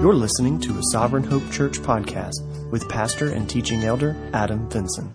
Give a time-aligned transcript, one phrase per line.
[0.00, 5.14] You're listening to a Sovereign Hope Church podcast with pastor and teaching elder Adam Vinson.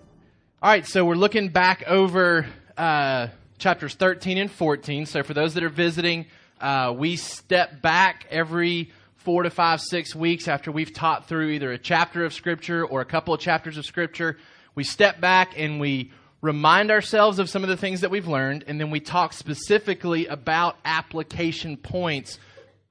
[0.61, 2.45] All right, so we're looking back over
[2.77, 5.07] uh, chapters 13 and 14.
[5.07, 6.27] So for those that are visiting,
[6.61, 11.71] uh, we step back every four to five, six weeks after we've taught through either
[11.71, 14.37] a chapter of Scripture or a couple of chapters of Scripture.
[14.75, 16.11] We step back and we
[16.41, 20.27] remind ourselves of some of the things that we've learned, and then we talk specifically
[20.27, 22.37] about application points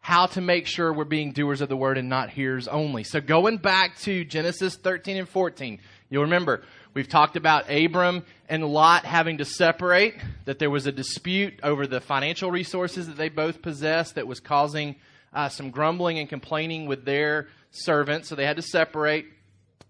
[0.04, 3.02] how to make sure we're being doers of the word and not hearers only.
[3.04, 8.66] So going back to Genesis 13 and 14, you'll remember we've talked about Abram and
[8.66, 13.30] Lot having to separate, that there was a dispute over the financial resources that they
[13.30, 14.96] both possessed that was causing
[15.32, 19.24] uh, some grumbling and complaining with their servants, so they had to separate.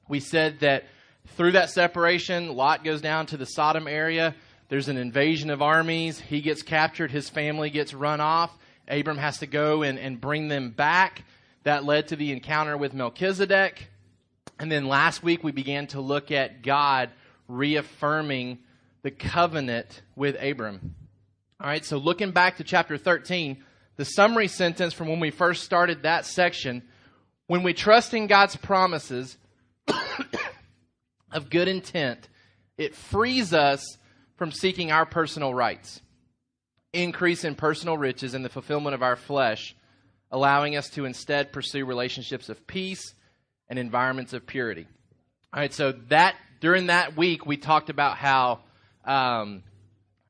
[0.09, 0.84] We said that
[1.37, 4.37] through that separation, Lot goes down to the Sodom area.
[4.69, 6.20] There's an invasion of armies.
[6.20, 7.11] He gets captured.
[7.11, 8.56] His family gets run off.
[8.88, 11.25] Abram has to go and, and bring them back.
[11.65, 13.88] That led to the encounter with Melchizedek.
[14.59, 17.11] And then last week we began to look at God
[17.48, 18.59] reaffirming
[19.03, 20.94] the covenant with Abram.
[21.61, 23.62] All right, so looking back to chapter 13,
[23.97, 26.83] the summary sentence from when we first started that section
[27.47, 29.37] when we trust in God's promises
[31.33, 32.28] of good intent,
[32.78, 33.98] it frees us
[34.37, 36.00] from seeking our personal rights
[36.95, 39.75] increase in personal riches and the fulfillment of our flesh,
[40.31, 43.14] allowing us to instead pursue relationships of peace
[43.69, 44.87] and environments of purity.
[45.53, 48.61] All right, so that during that week we talked about how
[49.05, 49.62] um,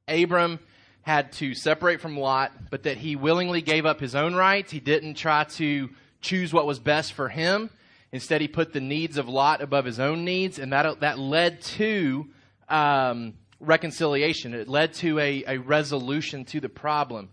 [0.09, 0.59] Abram
[1.03, 4.73] had to separate from Lot, but that he willingly gave up his own rights.
[4.73, 7.71] He didn't try to choose what was best for him.
[8.11, 11.61] Instead, he put the needs of Lot above his own needs, and that that led
[11.63, 12.27] to
[12.69, 13.35] um,
[13.67, 14.55] reconciliation.
[14.55, 17.31] It led to a, a resolution to the problem.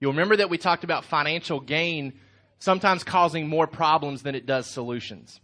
[0.00, 2.14] You'll remember that we talked about financial gain
[2.58, 5.40] sometimes causing more problems than it does solutions.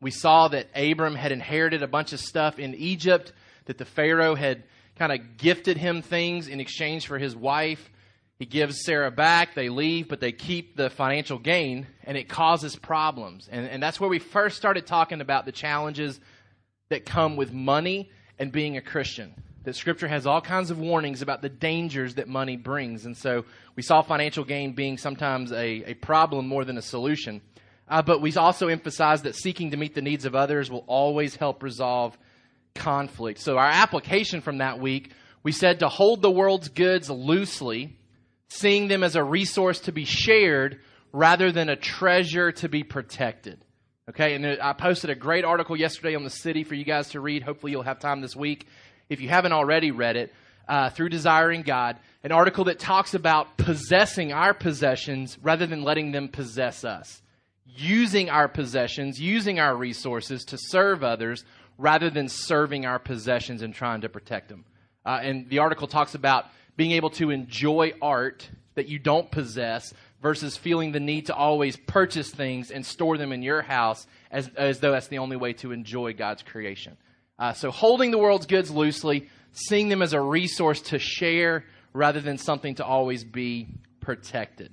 [0.00, 3.32] We saw that Abram had inherited a bunch of stuff in Egypt,
[3.66, 4.64] that the Pharaoh had
[4.96, 7.90] kind of gifted him things in exchange for his wife.
[8.38, 12.76] He gives Sarah back, they leave, but they keep the financial gain, and it causes
[12.76, 13.48] problems.
[13.50, 16.20] And, and that's where we first started talking about the challenges
[16.88, 21.22] that come with money and being a Christian that Scripture has all kinds of warnings
[21.22, 23.04] about the dangers that money brings.
[23.06, 23.44] And so
[23.76, 27.40] we saw financial gain being sometimes a, a problem more than a solution.
[27.88, 31.36] Uh, but we also emphasized that seeking to meet the needs of others will always
[31.36, 32.16] help resolve
[32.74, 33.40] conflict.
[33.40, 37.96] So our application from that week, we said to hold the world's goods loosely,
[38.48, 40.80] seeing them as a resource to be shared
[41.12, 43.64] rather than a treasure to be protected.
[44.08, 47.20] Okay, and I posted a great article yesterday on the city for you guys to
[47.20, 47.42] read.
[47.42, 48.66] Hopefully, you'll have time this week
[49.08, 50.32] if you haven't already read it,
[50.68, 56.12] uh, through Desiring God, an article that talks about possessing our possessions rather than letting
[56.12, 57.22] them possess us.
[57.64, 61.44] Using our possessions, using our resources to serve others
[61.78, 64.64] rather than serving our possessions and trying to protect them.
[65.06, 69.94] Uh, and the article talks about being able to enjoy art that you don't possess
[70.20, 74.48] versus feeling the need to always purchase things and store them in your house as,
[74.56, 76.96] as though that's the only way to enjoy God's creation.
[77.38, 82.20] Uh, so holding the world's goods loosely, seeing them as a resource to share rather
[82.20, 83.68] than something to always be
[84.00, 84.72] protected.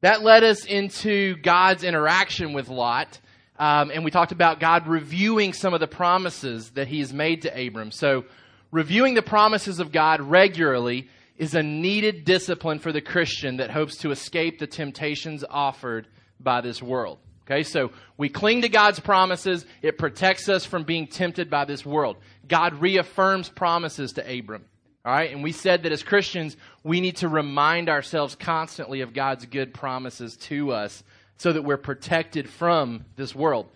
[0.00, 3.18] That led us into God's interaction with Lot.
[3.58, 7.42] Um, and we talked about God reviewing some of the promises that he has made
[7.42, 7.90] to Abram.
[7.90, 8.24] So,
[8.70, 13.98] reviewing the promises of God regularly is a needed discipline for the Christian that hopes
[13.98, 16.06] to escape the temptations offered
[16.38, 17.18] by this world.
[17.50, 19.66] Okay, so we cling to God's promises.
[19.82, 22.16] It protects us from being tempted by this world.
[22.46, 24.64] God reaffirms promises to Abram.
[25.04, 29.14] All right, and we said that as Christians, we need to remind ourselves constantly of
[29.14, 31.02] God's good promises to us
[31.38, 33.66] so that we're protected from this world.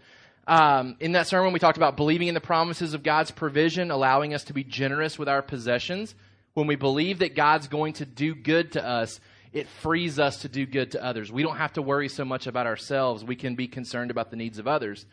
[0.46, 4.34] Um, in that sermon, we talked about believing in the promises of God's provision, allowing
[4.34, 6.14] us to be generous with our possessions.
[6.52, 9.18] When we believe that God's going to do good to us,
[9.54, 11.30] it frees us to do good to others.
[11.30, 13.24] We don't have to worry so much about ourselves.
[13.24, 15.06] We can be concerned about the needs of others.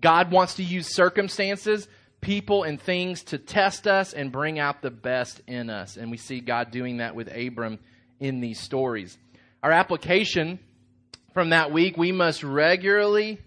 [0.00, 1.88] God wants to use circumstances,
[2.20, 5.96] people, and things to test us and bring out the best in us.
[5.96, 7.80] And we see God doing that with Abram
[8.20, 9.18] in these stories.
[9.62, 10.60] Our application
[11.32, 13.40] from that week we must regularly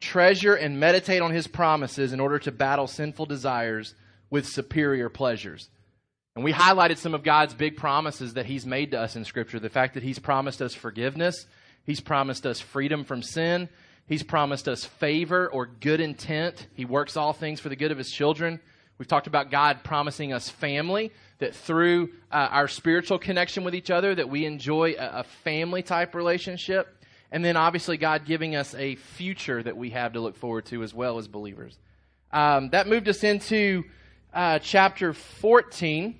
[0.00, 3.94] treasure and meditate on his promises in order to battle sinful desires
[4.30, 5.68] with superior pleasures.
[6.34, 9.60] And we highlighted some of God's big promises that He's made to us in Scripture.
[9.60, 11.46] The fact that He's promised us forgiveness,
[11.84, 13.68] He's promised us freedom from sin,
[14.06, 16.66] He's promised us favor or good intent.
[16.74, 18.60] He works all things for the good of His children.
[18.98, 23.90] We've talked about God promising us family, that through uh, our spiritual connection with each
[23.90, 26.96] other, that we enjoy a, a family type relationship.
[27.30, 30.82] and then obviously God giving us a future that we have to look forward to
[30.82, 31.78] as well as believers.
[32.32, 33.84] Um, that moved us into
[34.32, 36.18] uh, chapter 14,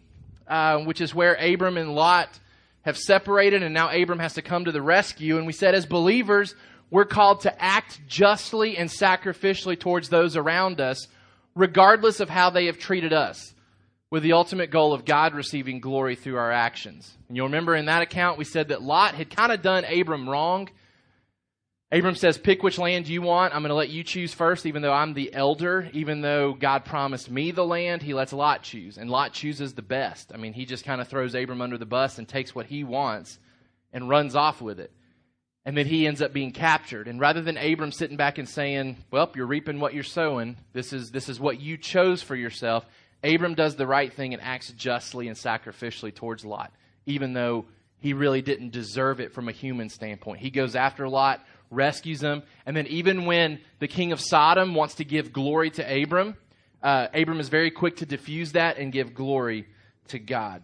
[0.49, 2.29] uh, which is where Abram and Lot
[2.83, 5.39] have separated, and now Abram has to come to the rescue.
[5.39, 6.55] And we said, as believers,
[6.91, 11.07] we're called to act justly and sacrificially towards those around us,
[11.55, 13.55] regardless of how they have treated us,
[14.11, 17.17] with the ultimate goal of God receiving glory through our actions.
[17.29, 20.29] And you'll remember in that account, we said that Lot had kind of done Abram
[20.29, 20.69] wrong
[21.93, 23.55] Abram says, Pick which land you want.
[23.55, 25.91] I'm going to let you choose first, even though I'm the elder.
[25.93, 28.97] Even though God promised me the land, he lets Lot choose.
[28.97, 30.33] And Lot chooses the best.
[30.33, 32.83] I mean, he just kind of throws Abram under the bus and takes what he
[32.83, 33.39] wants
[33.93, 34.91] and runs off with it.
[35.67, 37.09] And then he ends up being captured.
[37.09, 40.95] And rather than Abram sitting back and saying, Well, you're reaping what you're sowing, this
[40.95, 42.87] is, this is what you chose for yourself,
[43.23, 46.73] Abram does the right thing and acts justly and sacrificially towards Lot,
[47.05, 47.67] even though
[47.99, 50.41] he really didn't deserve it from a human standpoint.
[50.41, 52.43] He goes after Lot rescues them.
[52.67, 56.37] And then, even when the king of Sodom wants to give glory to Abram,
[56.83, 59.67] uh, Abram is very quick to diffuse that and give glory
[60.09, 60.63] to God.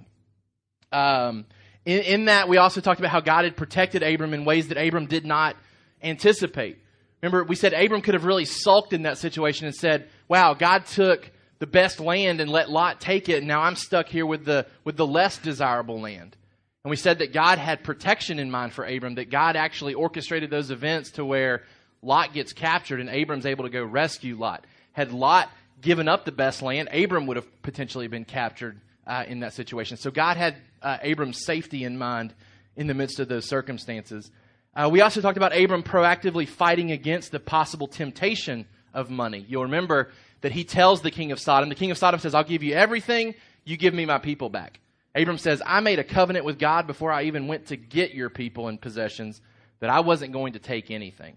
[0.92, 1.46] Um,
[1.84, 4.78] in, in, that, we also talked about how God had protected Abram in ways that
[4.78, 5.56] Abram did not
[6.02, 6.78] anticipate.
[7.22, 10.86] Remember, we said Abram could have really sulked in that situation and said, Wow, God
[10.86, 14.44] took the best land and let Lot take it, and now I'm stuck here with
[14.44, 16.36] the, with the less desirable land.
[16.84, 20.50] And we said that God had protection in mind for Abram, that God actually orchestrated
[20.50, 21.64] those events to where
[22.02, 24.64] Lot gets captured and Abram's able to go rescue Lot.
[24.92, 29.40] Had Lot given up the best land, Abram would have potentially been captured uh, in
[29.40, 29.96] that situation.
[29.96, 32.34] So God had uh, Abram's safety in mind
[32.76, 34.30] in the midst of those circumstances.
[34.74, 39.44] Uh, we also talked about Abram proactively fighting against the possible temptation of money.
[39.48, 40.10] You'll remember
[40.42, 42.74] that he tells the king of Sodom, the king of Sodom says, I'll give you
[42.74, 43.34] everything,
[43.64, 44.78] you give me my people back.
[45.18, 48.30] Abram says, I made a covenant with God before I even went to get your
[48.30, 49.40] people and possessions
[49.80, 51.36] that I wasn't going to take anything.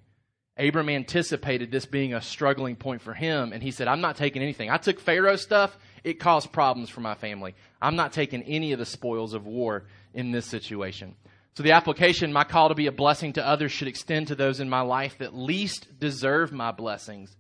[0.56, 4.44] Abram anticipated this being a struggling point for him, and he said, I'm not taking
[4.44, 4.70] anything.
[4.70, 7.56] I took Pharaoh's stuff, it caused problems for my family.
[7.82, 11.16] I'm not taking any of the spoils of war in this situation.
[11.56, 14.60] So, the application, my call to be a blessing to others, should extend to those
[14.60, 17.36] in my life that least deserve my blessings.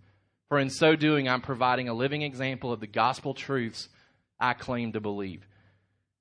[0.50, 3.88] For in so doing, I'm providing a living example of the gospel truths
[4.40, 5.46] I claim to believe.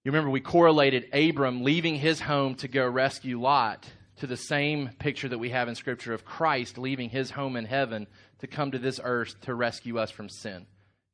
[0.02, 3.86] You remember we correlated Abram leaving his home to go rescue Lot
[4.16, 7.66] to the same picture that we have in Scripture of Christ leaving his home in
[7.66, 8.06] heaven
[8.38, 10.64] to come to this earth to rescue us from sin.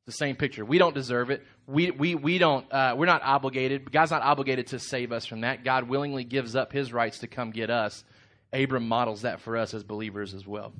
[0.05, 0.63] The same picture.
[0.63, 1.45] We don't deserve it.
[1.65, 3.91] We, we, we don't, uh, we're not obligated.
[3.91, 5.65] God's not obligated to save us from that.
[5.65, 8.05] God willingly gives up his rights to come get us.
[8.53, 10.71] Abram models that for us as believers as well.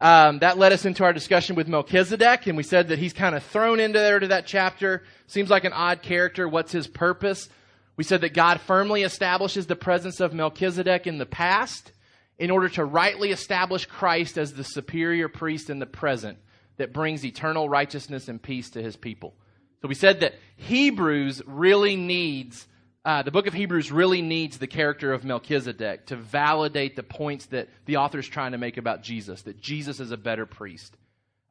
[0.00, 3.34] Um, that led us into our discussion with Melchizedek, and we said that he's kind
[3.34, 5.04] of thrown into there to that chapter.
[5.26, 6.46] Seems like an odd character.
[6.48, 7.48] What's his purpose?
[7.96, 11.92] We said that God firmly establishes the presence of Melchizedek in the past
[12.38, 16.38] in order to rightly establish Christ as the superior priest in the present
[16.76, 19.34] that brings eternal righteousness and peace to his people.
[19.80, 22.66] So we said that Hebrews really needs
[23.06, 27.46] uh, the book of Hebrews really needs the character of Melchizedek to validate the points
[27.46, 30.96] that the author is trying to make about Jesus, that Jesus is a better priest.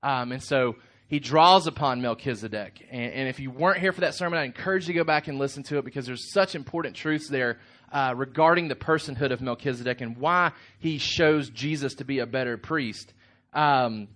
[0.03, 0.75] Um, and so
[1.07, 2.85] he draws upon Melchizedek.
[2.91, 5.29] And, and, if you weren't here for that sermon, I encourage you to go back
[5.29, 7.59] and listen to it because there's such important truths there
[7.89, 12.57] uh, regarding the personhood of Melchizedek and why he shows Jesus to be a better
[12.57, 13.13] priest.
[13.53, 14.09] Um,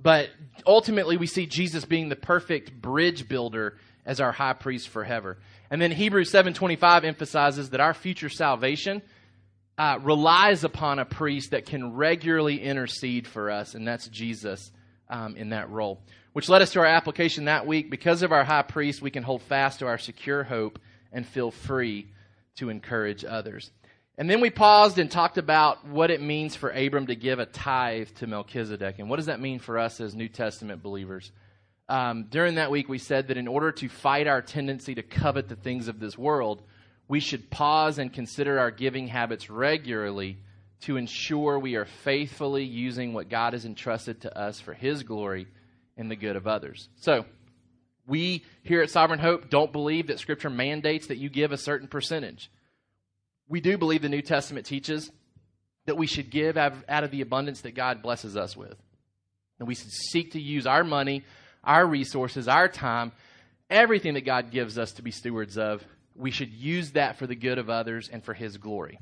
[0.00, 0.28] but
[0.64, 5.38] ultimately, we see Jesus being the perfect bridge builder as our high priest forever.
[5.70, 9.02] And then Hebrews 7:25 emphasizes that our future salvation
[9.76, 14.72] uh, relies upon a priest that can regularly intercede for us, and that's Jesus
[15.08, 16.00] um, in that role.
[16.32, 17.90] Which led us to our application that week.
[17.90, 20.78] Because of our high priest, we can hold fast to our secure hope
[21.12, 22.08] and feel free
[22.56, 23.70] to encourage others.
[24.18, 27.46] And then we paused and talked about what it means for Abram to give a
[27.46, 28.98] tithe to Melchizedek.
[28.98, 31.30] And what does that mean for us as New Testament believers?
[31.88, 35.48] Um, during that week, we said that in order to fight our tendency to covet
[35.48, 36.62] the things of this world,
[37.08, 40.38] we should pause and consider our giving habits regularly
[40.82, 45.48] to ensure we are faithfully using what God has entrusted to us for His glory
[45.96, 46.88] and the good of others.
[46.96, 47.24] So,
[48.06, 51.88] we here at Sovereign Hope don't believe that Scripture mandates that you give a certain
[51.88, 52.50] percentage.
[53.48, 55.10] We do believe the New Testament teaches
[55.86, 58.76] that we should give out of the abundance that God blesses us with.
[59.58, 61.24] And we should seek to use our money
[61.64, 63.12] our resources, our time,
[63.70, 65.84] everything that God gives us to be stewards of,
[66.14, 68.98] we should use that for the good of others and for His glory.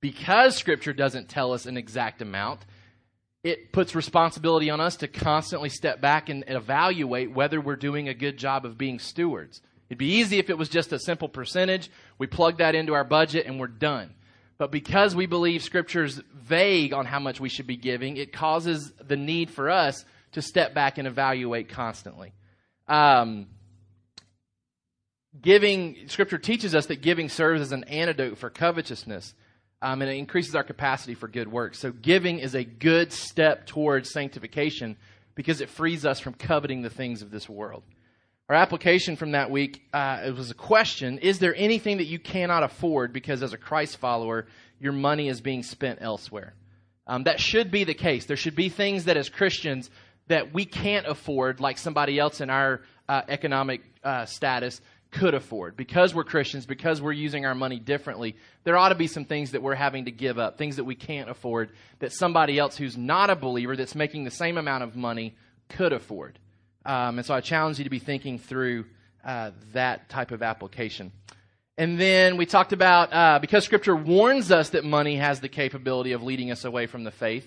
[0.00, 2.60] Because Scripture doesn't tell us an exact amount,
[3.42, 8.14] it puts responsibility on us to constantly step back and evaluate whether we're doing a
[8.14, 9.62] good job of being stewards.
[9.88, 11.90] It'd be easy if it was just a simple percentage.
[12.18, 14.14] We plug that into our budget and we're done.
[14.58, 18.92] But because we believe Scripture's vague on how much we should be giving, it causes
[19.06, 20.04] the need for us
[20.36, 22.32] to step back and evaluate constantly.
[22.86, 23.46] Um,
[25.40, 29.34] giving, Scripture teaches us that giving serves as an antidote for covetousness.
[29.82, 31.78] Um, and it increases our capacity for good works.
[31.78, 34.96] So, giving is a good step towards sanctification
[35.34, 37.82] because it frees us from coveting the things of this world.
[38.48, 42.18] Our application from that week uh, it was a question: Is there anything that you
[42.18, 44.46] cannot afford because, as a Christ follower,
[44.80, 46.54] your money is being spent elsewhere?
[47.06, 48.24] Um, that should be the case.
[48.24, 49.90] There should be things that, as Christians,
[50.28, 54.80] that we can't afford, like somebody else in our uh, economic uh, status
[55.10, 55.76] could afford.
[55.76, 59.52] Because we're Christians, because we're using our money differently, there ought to be some things
[59.52, 62.96] that we're having to give up, things that we can't afford, that somebody else who's
[62.96, 65.34] not a believer, that's making the same amount of money,
[65.68, 66.38] could afford.
[66.84, 68.84] Um, and so I challenge you to be thinking through
[69.24, 71.12] uh, that type of application.
[71.78, 76.12] And then we talked about uh, because Scripture warns us that money has the capability
[76.12, 77.46] of leading us away from the faith,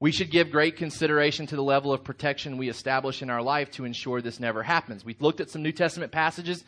[0.00, 3.70] we should give great consideration to the level of protection we establish in our life
[3.72, 5.04] to ensure this never happens.
[5.04, 6.64] We've looked at some New Testament passages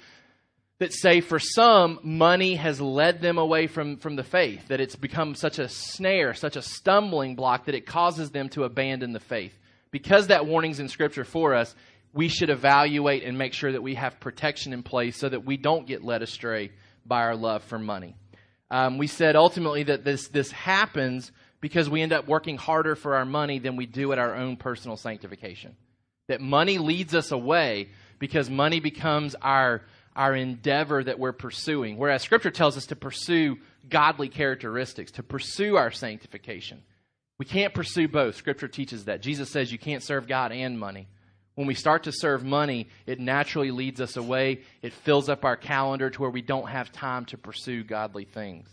[0.81, 4.97] that say for some, money has led them away from, from the faith, that it's
[4.97, 9.21] become such a snare, such a stumbling block that it causes them to abandon the
[9.21, 9.53] faith.
[9.91, 11.75] Because that warning's in Scripture for us,
[12.13, 15.57] we should evaluate and make sure that we have protection in place so that we
[15.57, 16.73] don't get led astray
[17.07, 18.17] by our love for money.
[18.71, 23.17] Um, we said ultimately that this, this happens because we end up working harder for
[23.17, 25.77] our money than we do at our own personal sanctification.
[26.29, 27.89] That money leads us away
[28.19, 29.83] because money becomes our
[30.17, 31.97] our endeavor that we're pursuing.
[31.97, 36.83] Whereas Scripture tells us to pursue godly characteristics, to pursue our sanctification.
[37.39, 38.37] We can't pursue both.
[38.37, 39.23] Scripture teaches that.
[39.23, 41.09] Jesus says you can't serve God and money.
[41.55, 44.61] When we start to serve money, it naturally leads us away.
[44.83, 48.69] It fills up our calendar to where we don't have time to pursue godly things.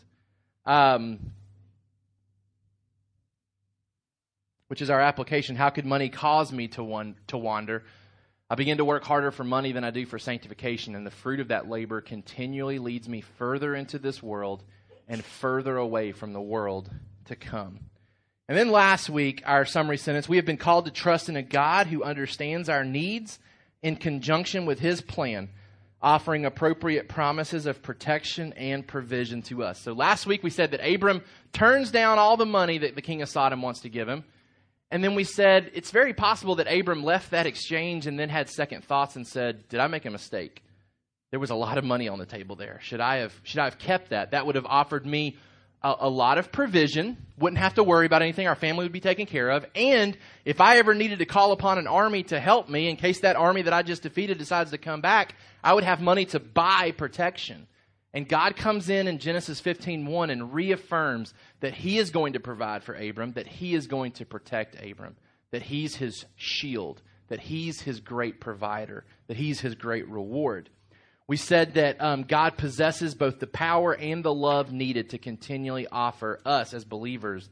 [0.66, 1.20] Um,
[4.68, 5.56] which is our application.
[5.56, 7.84] How could money cause me to, one, to wander?
[8.50, 11.40] I begin to work harder for money than I do for sanctification, and the fruit
[11.40, 14.64] of that labor continually leads me further into this world
[15.08, 16.90] and further away from the world
[17.26, 17.80] to come.
[18.48, 21.44] And then last week, our summary sentence we have been called to trust in a
[21.44, 23.40] God who understands our needs
[23.82, 25.50] in conjunction with his plan,
[26.02, 29.82] offering appropriate promises of protection and provision to us.
[29.82, 31.22] So last week we said that Abram
[31.52, 34.24] turns down all the money that the king of Sodom wants to give him.
[34.90, 38.50] And then we said it's very possible that Abram left that exchange and then had
[38.50, 40.64] second thoughts and said, Did I make a mistake?
[41.32, 42.80] There was a lot of money on the table there.
[42.82, 44.32] Should I have, should I have kept that?
[44.32, 45.38] That would have offered me
[45.82, 47.18] a, a lot of provision.
[47.38, 48.48] Wouldn't have to worry about anything.
[48.48, 49.66] Our family would be taken care of.
[49.76, 53.20] And if I ever needed to call upon an army to help me in case
[53.22, 56.40] that army that I just defeated decides to come back, I would have money to
[56.40, 57.68] buy protection.
[58.18, 62.84] And God comes in in Genesis 15:1 and reaffirms that he is going to provide
[62.84, 65.16] for Abram, that he is going to protect Abram,
[65.52, 70.72] that he's his shield, that he's his great provider, that he's his great reward.
[71.28, 75.86] We said that um, God possesses both the power and the love needed to continually
[75.86, 77.48] offer us as believers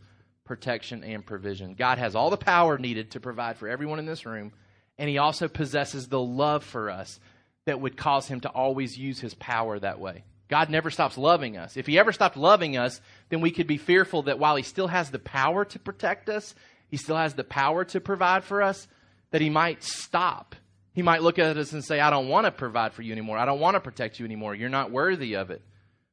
[0.45, 1.75] protection and provision.
[1.75, 4.51] God has all the power needed to provide for everyone in this room,
[4.97, 7.19] and he also possesses the love for us
[7.65, 10.23] that would cause him to always use his power that way.
[10.47, 11.77] God never stops loving us.
[11.77, 14.87] If He ever stopped loving us, then we could be fearful that while He still
[14.87, 16.53] has the power to protect us,
[16.87, 18.87] He still has the power to provide for us,
[19.31, 20.55] that He might stop.
[20.93, 23.37] He might look at us and say, I don't want to provide for you anymore.
[23.37, 24.55] I don't want to protect you anymore.
[24.55, 25.61] You're not worthy of it.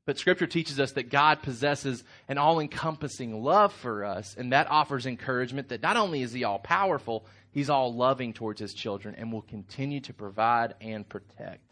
[0.04, 4.68] But Scripture teaches us that God possesses an all encompassing love for us, and that
[4.68, 9.14] offers encouragement that not only is He all powerful, He's all loving towards His children
[9.14, 11.71] and will continue to provide and protect.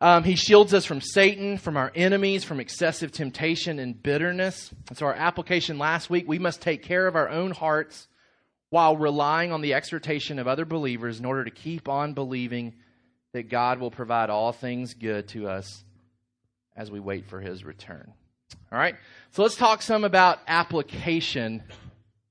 [0.00, 4.70] Um, he shields us from Satan, from our enemies, from excessive temptation and bitterness.
[4.88, 8.06] And so, our application last week we must take care of our own hearts
[8.68, 12.74] while relying on the exhortation of other believers in order to keep on believing
[13.32, 15.84] that God will provide all things good to us
[16.76, 18.12] as we wait for his return.
[18.70, 18.96] All right,
[19.30, 21.62] so let's talk some about application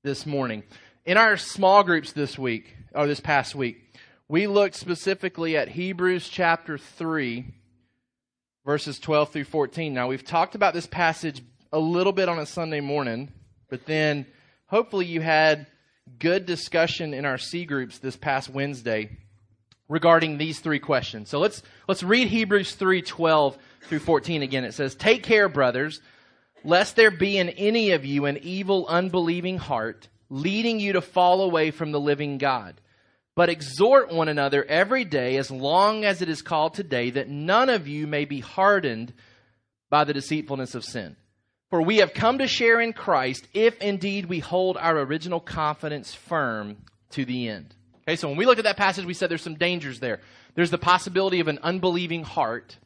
[0.04, 0.62] this morning.
[1.04, 3.85] In our small groups this week, or this past week,
[4.28, 7.44] we looked specifically at Hebrews chapter 3,
[8.64, 9.94] verses 12 through 14.
[9.94, 11.42] Now, we've talked about this passage
[11.72, 13.32] a little bit on a Sunday morning,
[13.68, 14.26] but then
[14.66, 15.68] hopefully you had
[16.18, 19.16] good discussion in our C groups this past Wednesday
[19.88, 21.28] regarding these three questions.
[21.28, 24.64] So let's let's read Hebrews 3:12 through 14 again.
[24.64, 26.00] It says, "Take care, brothers,
[26.64, 31.42] lest there be in any of you an evil unbelieving heart, leading you to fall
[31.42, 32.80] away from the living God."
[33.36, 37.68] But exhort one another every day, as long as it is called today, that none
[37.68, 39.12] of you may be hardened
[39.90, 41.16] by the deceitfulness of sin.
[41.68, 46.14] For we have come to share in Christ if indeed we hold our original confidence
[46.14, 46.78] firm
[47.10, 47.74] to the end.
[48.08, 50.20] Okay, so when we looked at that passage, we said there's some dangers there.
[50.54, 52.78] There's the possibility of an unbelieving heart,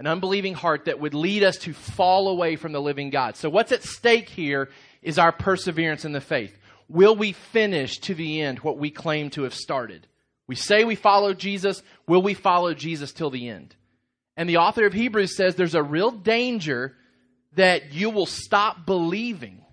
[0.00, 3.36] an unbelieving heart that would lead us to fall away from the living God.
[3.36, 4.70] So what's at stake here
[5.02, 6.57] is our perseverance in the faith.
[6.88, 10.06] Will we finish to the end what we claim to have started?
[10.46, 11.82] We say we follow Jesus.
[12.06, 13.76] Will we follow Jesus till the end?
[14.36, 16.96] And the author of Hebrews says there's a real danger
[17.54, 19.64] that you will stop believing,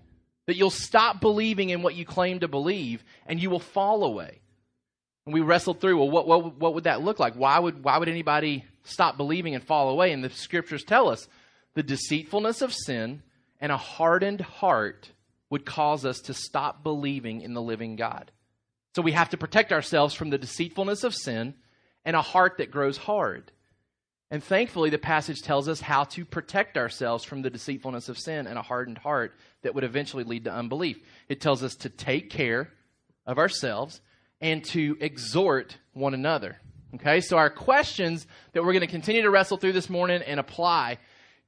[0.46, 4.40] that you'll stop believing in what you claim to believe, and you will fall away.
[5.24, 7.34] And we wrestled through, well, what, what, what would that look like?
[7.34, 10.12] Why would, why would anybody stop believing and fall away?
[10.12, 11.28] And the scriptures tell us
[11.74, 13.22] the deceitfulness of sin
[13.60, 15.10] and a hardened heart
[15.50, 18.30] would cause us to stop believing in the living God.
[18.94, 21.54] So we have to protect ourselves from the deceitfulness of sin
[22.04, 23.52] and a heart that grows hard.
[24.30, 28.46] And thankfully, the passage tells us how to protect ourselves from the deceitfulness of sin
[28.46, 30.98] and a hardened heart that would eventually lead to unbelief.
[31.28, 32.72] It tells us to take care
[33.24, 34.00] of ourselves
[34.40, 36.56] and to exhort one another.
[36.94, 40.40] Okay, so our questions that we're going to continue to wrestle through this morning and
[40.40, 40.98] apply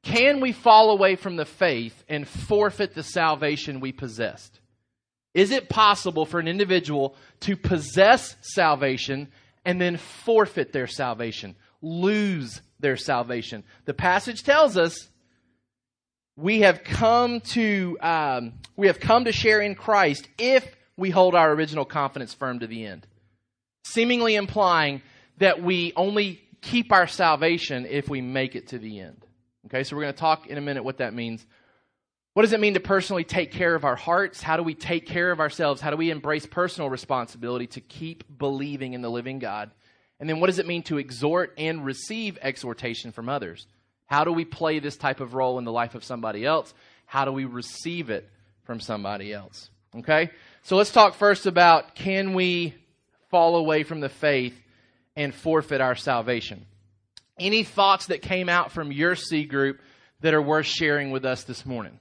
[0.02, 4.60] can we fall away from the faith and forfeit the salvation we possessed?
[5.34, 9.28] Is it possible for an individual to possess salvation
[9.64, 13.64] and then forfeit their salvation, lose their salvation?
[13.84, 15.08] The passage tells us
[16.36, 21.34] we have come to um, we have come to share in Christ if we hold
[21.34, 23.06] our original confidence firm to the end,
[23.84, 25.02] seemingly implying
[25.38, 29.24] that we only keep our salvation if we make it to the end.
[29.66, 31.44] Okay, so we're going to talk in a minute what that means.
[32.34, 34.40] What does it mean to personally take care of our hearts?
[34.40, 35.80] How do we take care of ourselves?
[35.80, 39.70] How do we embrace personal responsibility to keep believing in the living God?
[40.20, 43.66] And then what does it mean to exhort and receive exhortation from others?
[44.06, 46.72] How do we play this type of role in the life of somebody else?
[47.06, 48.28] How do we receive it
[48.64, 49.70] from somebody else?
[49.96, 50.30] Okay?
[50.62, 52.74] So let's talk first about can we
[53.30, 54.58] fall away from the faith
[55.16, 56.66] and forfeit our salvation?
[57.38, 59.80] Any thoughts that came out from your C group
[60.20, 61.98] that are worth sharing with us this morning?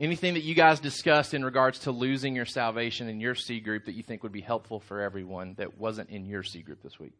[0.00, 3.86] Anything that you guys discussed in regards to losing your salvation in your C group
[3.86, 6.98] that you think would be helpful for everyone that wasn't in your C group this
[6.98, 7.14] week?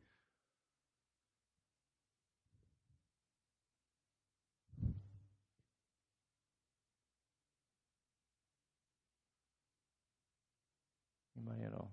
[11.37, 11.90] Anybody at all?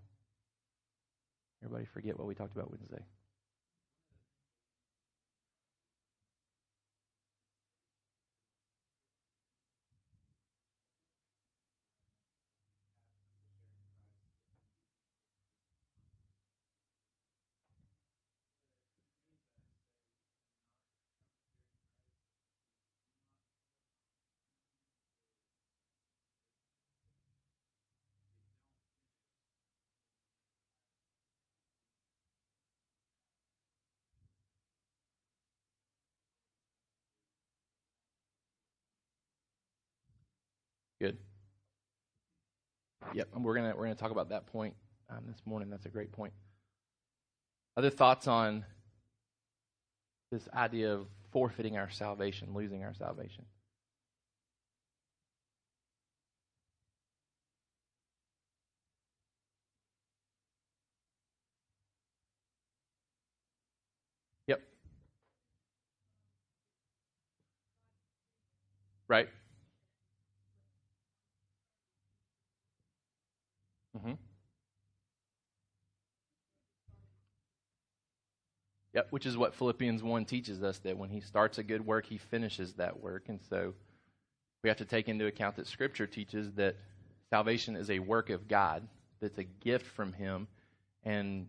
[1.64, 3.04] Everybody forget what we talked about Wednesday?
[41.02, 41.18] Good.
[43.16, 44.76] Yep, and we're gonna we're gonna talk about that point
[45.10, 45.72] um, this morning.
[45.72, 46.32] That's a great point.
[47.76, 48.64] Other thoughts on
[50.32, 53.46] this idea of forfeiting our salvation, losing our salvation?
[64.46, 64.62] Yep.
[69.08, 69.30] Right.
[73.98, 74.14] Mm-hmm.
[78.94, 82.06] Yep, which is what Philippians 1 teaches us that when he starts a good work,
[82.06, 83.30] he finishes that work.
[83.30, 83.74] And so
[84.64, 86.78] we have to take into account that Scripture teaches that
[87.30, 88.88] salvation is a work of God,
[89.22, 90.48] that's a gift from him,
[91.04, 91.48] and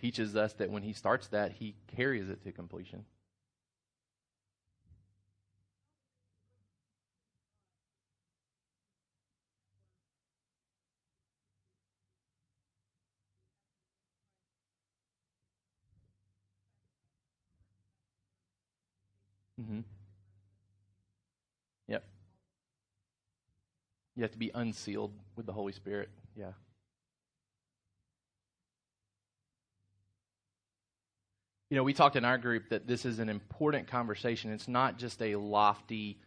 [0.00, 3.04] teaches us that when he starts that, he carries it to completion.
[19.60, 19.80] Mm-hmm.
[21.88, 22.04] Yep.
[24.20, 26.10] You have to be unsealed with the Holy Spirit.
[26.36, 26.52] Yeah.
[31.70, 34.52] You know, we talked in our group that this is an important conversation.
[34.52, 36.18] It's not just a lofty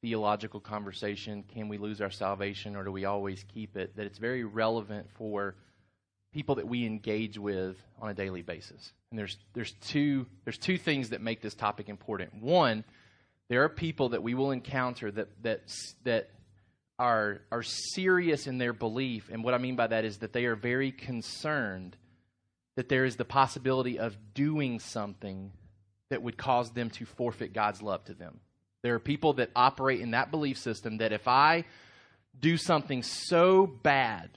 [0.00, 1.44] theological conversation.
[1.52, 3.94] Can we lose our salvation or do we always keep it?
[3.96, 5.56] That it's very relevant for
[6.32, 8.94] people that we engage with on a daily basis.
[9.10, 12.32] And there's there's two there's two things that make this topic important.
[12.40, 12.82] One,
[13.50, 15.60] There are people that we will encounter that that
[16.04, 16.30] that
[16.98, 20.46] are are serious in their belief, and what I mean by that is that they
[20.46, 21.96] are very concerned
[22.76, 25.52] that there is the possibility of doing something
[26.10, 28.40] that would cause them to forfeit God's love to them.
[28.82, 31.64] There are people that operate in that belief system that if I
[32.38, 34.30] do something so bad,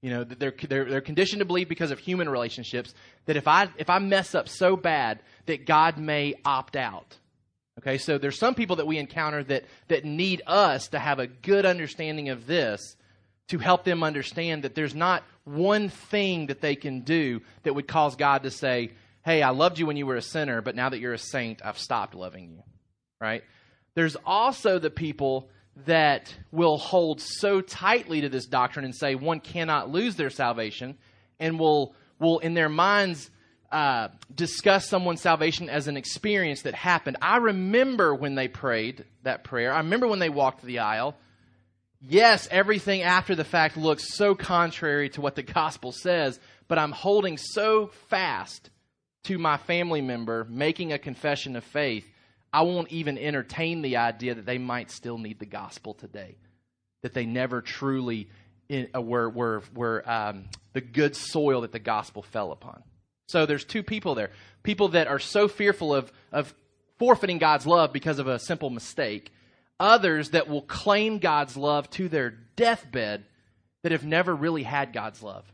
[0.00, 2.94] you know, they're, they're, they're conditioned to believe because of human relationships
[3.24, 7.16] that if I, if I mess up so bad that God may opt out.
[7.78, 11.26] Okay, so there's some people that we encounter that, that need us to have a
[11.26, 12.96] good understanding of this
[13.48, 17.88] to help them understand that there's not one thing that they can do that would
[17.88, 18.92] cause God to say,
[19.24, 21.64] Hey, I loved you when you were a sinner, but now that you're a saint,
[21.64, 22.62] I've stopped loving you.
[23.20, 23.42] Right?
[23.94, 25.48] There's also the people
[25.86, 30.96] that will hold so tightly to this doctrine and say one cannot lose their salvation
[31.40, 33.30] and will, will in their minds,
[33.74, 37.16] uh, discuss someone's salvation as an experience that happened.
[37.20, 39.72] I remember when they prayed that prayer.
[39.72, 41.16] I remember when they walked the aisle
[42.08, 46.92] yes, everything after the fact looks so contrary to what the gospel says, but I'm
[46.92, 48.70] holding so fast
[49.24, 52.06] to my family member making a confession of faith,
[52.52, 56.36] I won't even entertain the idea that they might still need the gospel today,
[57.02, 58.28] that they never truly
[58.68, 62.82] in, uh, were, were, were um, the good soil that the gospel fell upon.
[63.26, 64.30] So there's two people there
[64.62, 66.54] people that are so fearful of, of
[66.98, 69.30] forfeiting God's love because of a simple mistake
[69.80, 73.24] others that will claim God's love to their deathbed
[73.82, 75.44] that have never really had God's love.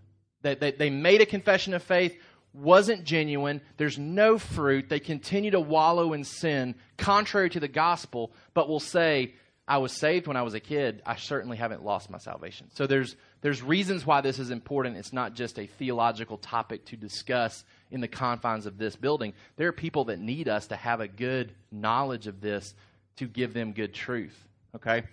[0.42, 2.16] They, they, they made a confession of faith,
[2.52, 8.32] wasn't genuine, there's no fruit, they continue to wallow in sin, contrary to the gospel,
[8.54, 9.34] but will say,
[9.66, 11.00] I was saved when I was a kid.
[11.06, 12.68] I certainly haven't lost my salvation.
[12.74, 14.96] So there's there's reasons why this is important.
[14.96, 19.32] It's not just a theological topic to discuss in the confines of this building.
[19.56, 22.74] There are people that need us to have a good knowledge of this
[23.16, 24.36] to give them good truth.
[24.76, 25.04] Okay?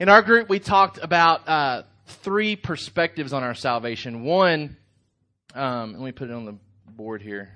[0.00, 4.24] In our group, we talked about uh, three perspectives on our salvation.
[4.24, 4.76] One,
[5.54, 6.56] um, let me put it on the
[6.90, 7.50] board here.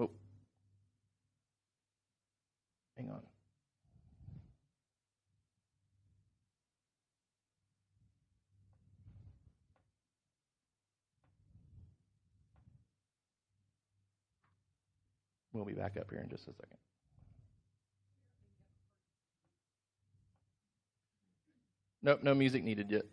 [0.00, 0.10] Oh.
[2.96, 3.20] Hang on.
[15.54, 16.78] We'll be back up here in just a second.
[22.02, 23.04] Nope, no music needed yet.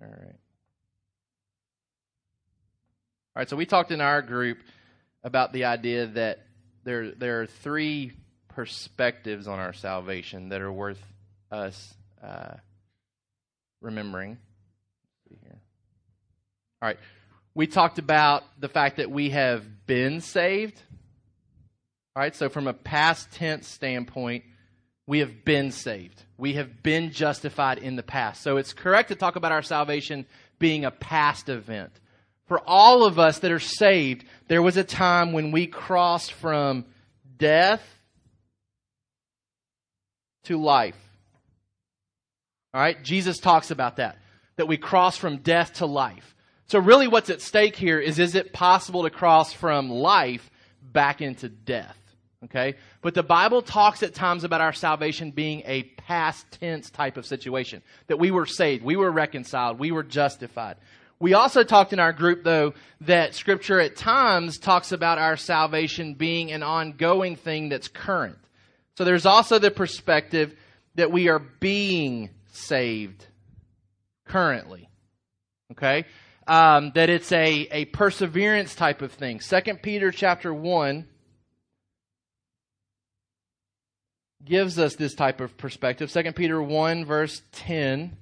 [0.00, 0.36] All right.
[3.34, 4.58] All right, so we talked in our group
[5.24, 6.46] about the idea that
[6.84, 8.12] there, there are three
[8.48, 11.02] perspectives on our salvation that are worth
[11.50, 12.54] us uh,
[13.80, 14.36] remembering.
[16.82, 16.98] All right.
[17.56, 20.78] We talked about the fact that we have been saved.
[22.14, 24.44] All right, so from a past tense standpoint,
[25.06, 26.22] we have been saved.
[26.36, 28.42] We have been justified in the past.
[28.42, 30.26] So it's correct to talk about our salvation
[30.58, 31.92] being a past event.
[32.46, 36.84] For all of us that are saved, there was a time when we crossed from
[37.38, 37.82] death
[40.44, 40.98] to life.
[42.74, 43.02] All right?
[43.02, 44.18] Jesus talks about that,
[44.56, 46.34] that we cross from death to life.
[46.68, 50.50] So really what's at stake here is is it possible to cross from life
[50.82, 51.96] back into death?
[52.44, 52.74] Okay?
[53.02, 57.26] But the Bible talks at times about our salvation being a past tense type of
[57.26, 57.82] situation.
[58.08, 60.76] That we were saved, we were reconciled, we were justified.
[61.18, 66.14] We also talked in our group, though, that Scripture at times talks about our salvation
[66.14, 68.36] being an ongoing thing that's current.
[68.98, 70.54] So there's also the perspective
[70.94, 73.24] that we are being saved
[74.26, 74.88] currently.
[75.72, 76.04] Okay?
[76.46, 79.40] Um, that it's a, a perseverance type of thing.
[79.40, 81.06] Second Peter chapter 1
[84.44, 86.10] gives us this type of perspective.
[86.10, 88.16] 2 Peter 1, verse 10.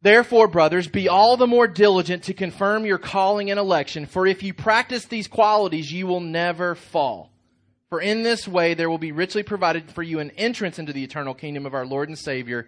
[0.00, 4.42] Therefore, brothers, be all the more diligent to confirm your calling and election, for if
[4.42, 7.32] you practice these qualities, you will never fall.
[7.88, 11.04] For in this way there will be richly provided for you an entrance into the
[11.04, 12.66] eternal kingdom of our Lord and Savior,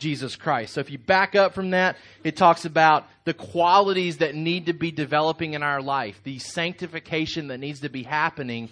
[0.00, 0.74] Jesus Christ.
[0.74, 4.72] So if you back up from that, it talks about the qualities that need to
[4.72, 8.70] be developing in our life, the sanctification that needs to be happening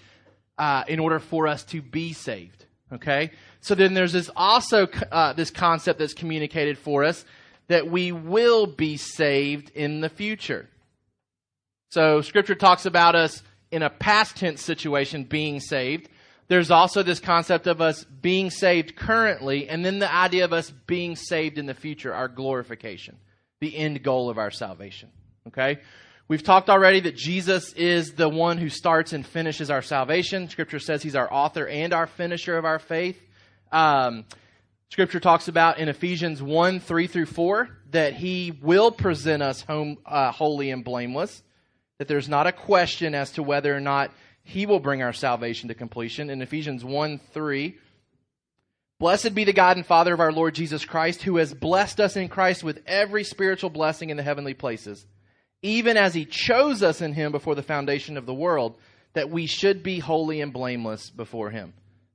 [0.58, 2.64] uh, in order for us to be saved.
[2.92, 3.30] Okay?
[3.60, 7.24] So then there's this also uh, this concept that's communicated for us
[7.68, 10.68] that we will be saved in the future.
[11.90, 16.08] So scripture talks about us in a past tense situation being saved.
[16.48, 20.70] There's also this concept of us being saved currently, and then the idea of us
[20.87, 23.16] being saved in the future, our glorification,
[23.61, 25.11] the end goal of our salvation.
[25.48, 25.78] Okay?
[26.26, 30.48] We've talked already that Jesus is the one who starts and finishes our salvation.
[30.48, 33.18] Scripture says he's our author and our finisher of our faith.
[33.72, 34.24] Um,
[34.90, 39.98] scripture talks about in Ephesians 1 3 through 4 that he will present us home,
[40.04, 41.42] uh, holy and blameless,
[41.98, 44.11] that there's not a question as to whether or not
[44.48, 46.30] he will bring our salvation to completion.
[46.30, 47.76] In Ephesians 1 3,
[48.98, 52.16] Blessed be the God and Father of our Lord Jesus Christ, who has blessed us
[52.16, 55.06] in Christ with every spiritual blessing in the heavenly places
[55.62, 58.76] even as he chose us in him before the foundation of the world,
[59.14, 61.72] that we should be holy and blameless before him.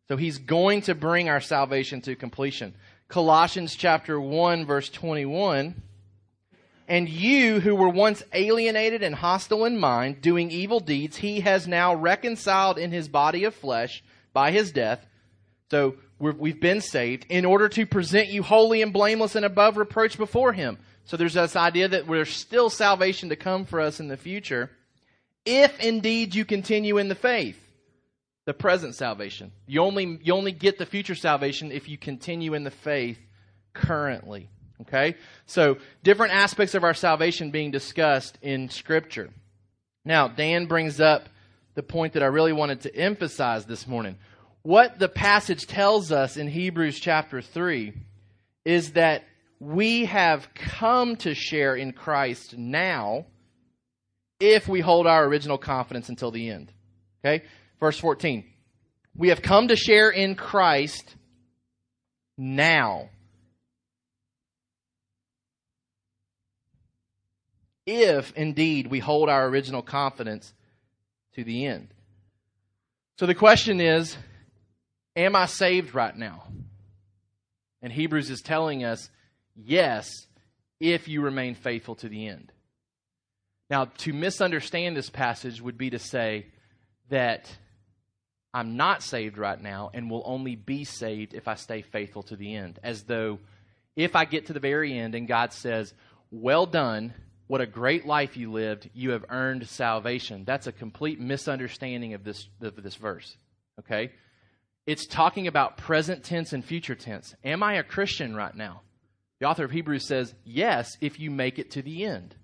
[0.07, 2.73] So he's going to bring our salvation to completion.
[3.07, 5.81] Colossians chapter 1 verse 21.
[6.87, 11.67] And you who were once alienated and hostile in mind, doing evil deeds, he has
[11.67, 15.05] now reconciled in his body of flesh by his death.
[15.71, 20.17] So we've been saved in order to present you holy and blameless and above reproach
[20.17, 20.77] before him.
[21.05, 24.69] So there's this idea that there's still salvation to come for us in the future,
[25.45, 27.59] if indeed you continue in the faith.
[28.45, 29.53] The present salvation.
[29.67, 33.17] You only, you only get the future salvation if you continue in the faith
[33.73, 34.49] currently.
[34.87, 35.15] Okay?
[35.45, 39.29] So, different aspects of our salvation being discussed in Scripture.
[40.05, 41.29] Now, Dan brings up
[41.75, 44.17] the point that I really wanted to emphasize this morning.
[44.61, 47.93] What the passage tells us in Hebrews chapter 3
[48.65, 49.23] is that
[49.59, 53.25] we have come to share in Christ now
[54.39, 56.71] if we hold our original confidence until the end.
[57.23, 57.45] Okay?
[57.79, 58.43] Verse 14.
[59.15, 61.15] We have come to share in Christ
[62.37, 63.09] now.
[67.85, 70.53] If indeed we hold our original confidence
[71.35, 71.93] to the end.
[73.17, 74.15] So the question is
[75.15, 76.43] Am I saved right now?
[77.81, 79.09] And Hebrews is telling us
[79.55, 80.09] Yes,
[80.79, 82.51] if you remain faithful to the end.
[83.69, 86.47] Now, to misunderstand this passage would be to say
[87.09, 87.49] that
[88.53, 92.35] I'm not saved right now and will only be saved if I stay faithful to
[92.35, 92.79] the end.
[92.83, 93.39] As though
[93.95, 95.93] if I get to the very end and God says,
[96.31, 97.13] Well done,
[97.47, 100.43] what a great life you lived, you have earned salvation.
[100.45, 103.35] That's a complete misunderstanding of this, of this verse.
[103.79, 104.11] Okay?
[104.85, 107.35] It's talking about present tense and future tense.
[107.43, 108.81] Am I a Christian right now?
[109.39, 112.35] The author of Hebrews says, yes, if you make it to the end.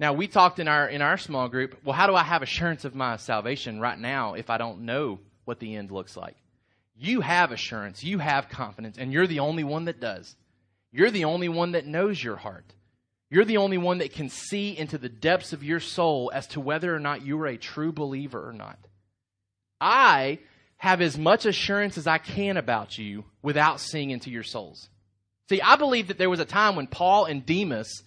[0.00, 2.84] Now, we talked in our, in our small group, well, how do I have assurance
[2.84, 6.36] of my salvation right now if I don't know what the end looks like?
[6.94, 10.36] You have assurance, you have confidence, and you're the only one that does.
[10.92, 12.72] You're the only one that knows your heart.
[13.30, 16.60] You're the only one that can see into the depths of your soul as to
[16.60, 18.78] whether or not you are a true believer or not.
[19.80, 20.38] I
[20.78, 24.88] have as much assurance as I can about you without seeing into your souls.
[25.48, 28.02] See, I believe that there was a time when Paul and Demas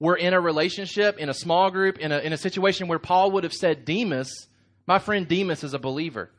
[0.00, 3.32] were in a relationship, in a small group, in a, in a situation where Paul
[3.32, 4.48] would have said, Demas,
[4.86, 6.30] my friend Demas is a believer.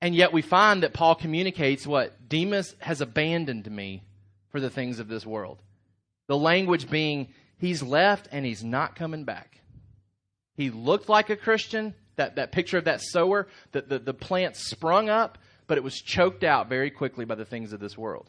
[0.00, 2.28] And yet we find that Paul communicates what?
[2.28, 4.02] Demas has abandoned me
[4.50, 5.62] for the things of this world.
[6.28, 9.60] The language being, he's left and he's not coming back.
[10.54, 14.56] He looked like a Christian, that, that picture of that sower, that the, the plant
[14.56, 18.28] sprung up, but it was choked out very quickly by the things of this world.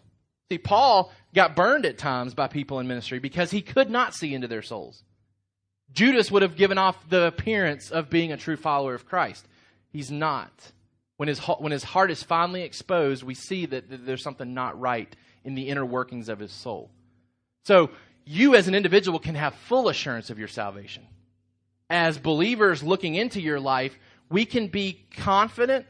[0.52, 4.34] See, Paul got burned at times by people in ministry because he could not see
[4.34, 5.04] into their souls.
[5.92, 9.48] Judas would have given off the appearance of being a true follower of Christ.
[9.92, 10.72] He's not.
[11.18, 14.80] When his, when his heart is finally exposed, we see that, that there's something not
[14.80, 16.92] right in the inner workings of his soul.
[17.64, 17.92] So,
[18.26, 21.04] you as an individual can have full assurance of your salvation.
[21.90, 23.98] As believers looking into your life,
[24.30, 25.86] we can be confident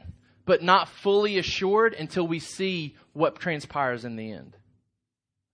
[0.46, 4.58] but not fully assured until we see what transpires in the end.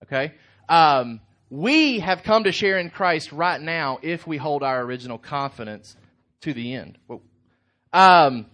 [0.04, 0.34] Okay?
[0.68, 5.18] Um, we have come to share in Christ right now if we hold our original
[5.18, 5.96] confidence
[6.42, 6.98] to the end.
[7.92, 8.46] Um,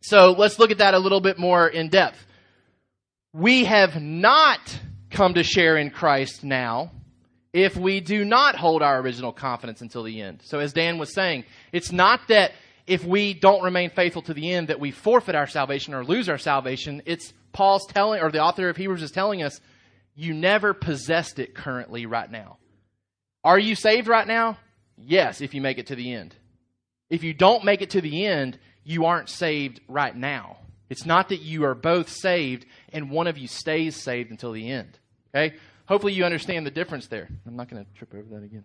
[0.00, 2.24] so let's look at that a little bit more in depth.
[3.32, 4.60] We have not
[5.14, 6.90] come to share in Christ now
[7.52, 10.42] if we do not hold our original confidence until the end.
[10.44, 12.52] So as Dan was saying, it's not that
[12.86, 16.28] if we don't remain faithful to the end that we forfeit our salvation or lose
[16.28, 17.00] our salvation.
[17.06, 19.60] It's Paul's telling, or the author of Hebrews is telling us,
[20.16, 22.58] you never possessed it currently right now.
[23.44, 24.58] Are you saved right now?
[24.96, 26.34] Yes, if you make it to the end.
[27.08, 30.58] If you don't make it to the end, you aren't saved right now.
[30.90, 34.70] It's not that you are both saved and one of you stays saved until the
[34.70, 34.98] end.
[35.34, 35.56] Okay?
[35.86, 37.28] Hopefully you understand the difference there.
[37.46, 38.64] I'm not going to trip over that again.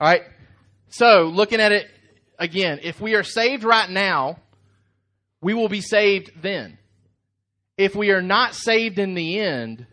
[0.00, 0.22] All right.
[0.88, 1.88] So, looking at it
[2.38, 4.38] again, if we are saved right now,
[5.40, 6.78] we will be saved then.
[7.76, 9.86] If we are not saved in the end,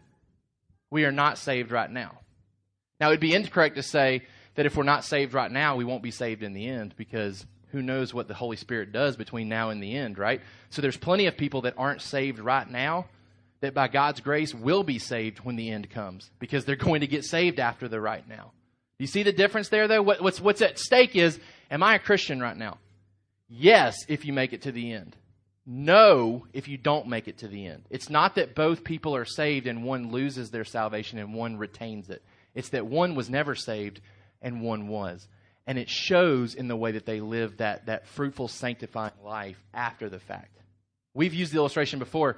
[0.89, 2.19] we are not saved right now.
[2.99, 4.21] Now, it would be incorrect to say
[4.55, 7.45] that if we're not saved right now, we won't be saved in the end because
[7.71, 10.41] who knows what the Holy Spirit does between now and the end, right?
[10.69, 13.07] So there's plenty of people that aren't saved right now
[13.61, 17.07] that by God's grace will be saved when the end comes because they're going to
[17.07, 18.51] get saved after the right now.
[18.99, 20.03] You see the difference there, though?
[20.03, 21.39] What, what's, what's at stake is,
[21.71, 22.77] am I a Christian right now?
[23.49, 25.15] Yes, if you make it to the end.
[25.65, 27.83] No, if you don't make it to the end.
[27.89, 32.09] It's not that both people are saved and one loses their salvation and one retains
[32.09, 32.23] it.
[32.55, 34.01] It's that one was never saved
[34.41, 35.27] and one was.
[35.67, 40.09] And it shows in the way that they live that, that fruitful, sanctifying life after
[40.09, 40.57] the fact.
[41.13, 42.37] We've used the illustration before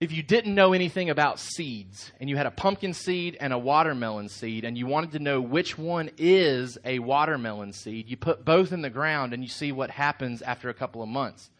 [0.00, 3.58] if you didn't know anything about seeds and you had a pumpkin seed and a
[3.58, 8.42] watermelon seed and you wanted to know which one is a watermelon seed, you put
[8.42, 11.50] both in the ground and you see what happens after a couple of months.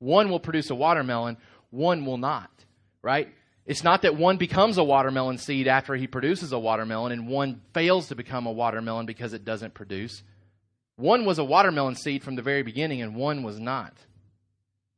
[0.00, 1.38] One will produce a watermelon,
[1.70, 2.50] one will not,
[3.00, 3.32] right?
[3.64, 7.62] It's not that one becomes a watermelon seed after he produces a watermelon and one
[7.72, 10.22] fails to become a watermelon because it doesn't produce.
[10.96, 13.94] One was a watermelon seed from the very beginning and one was not.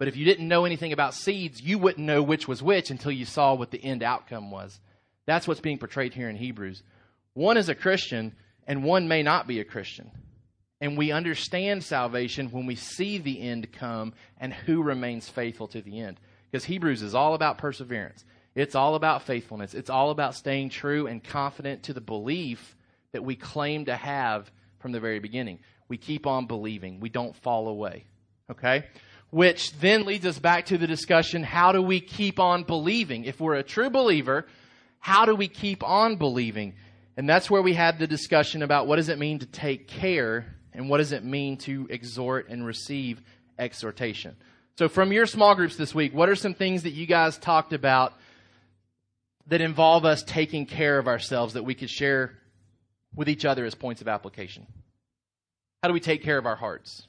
[0.01, 3.13] But if you didn't know anything about seeds, you wouldn't know which was which until
[3.13, 4.81] you saw what the end outcome was.
[5.27, 6.83] That's what's being portrayed here in Hebrews.
[7.35, 8.35] One is a Christian,
[8.67, 10.11] and one may not be a Christian.
[10.81, 15.83] And we understand salvation when we see the end come and who remains faithful to
[15.83, 16.19] the end.
[16.51, 21.09] Because Hebrews is all about perseverance, it's all about faithfulness, it's all about staying true
[21.09, 22.75] and confident to the belief
[23.13, 25.59] that we claim to have from the very beginning.
[25.89, 28.07] We keep on believing, we don't fall away.
[28.51, 28.87] Okay?
[29.31, 33.25] Which then leads us back to the discussion how do we keep on believing?
[33.25, 34.47] If we're a true believer,
[34.99, 36.75] how do we keep on believing?
[37.17, 40.57] And that's where we had the discussion about what does it mean to take care
[40.73, 43.21] and what does it mean to exhort and receive
[43.59, 44.37] exhortation.
[44.79, 47.73] So, from your small groups this week, what are some things that you guys talked
[47.73, 48.15] about
[49.49, 52.39] that involve us taking care of ourselves that we could share
[53.15, 54.67] with each other as points of application?
[55.83, 57.07] How do we take care of our hearts?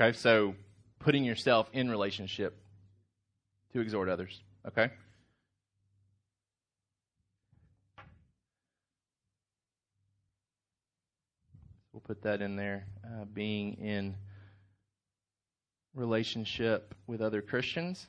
[0.00, 0.54] Okay, so
[0.98, 2.58] putting yourself in relationship
[3.74, 4.40] to exhort others.
[4.66, 4.88] Okay?
[11.92, 12.86] We'll put that in there.
[13.04, 14.14] Uh, being in
[15.94, 18.06] relationship with other Christians.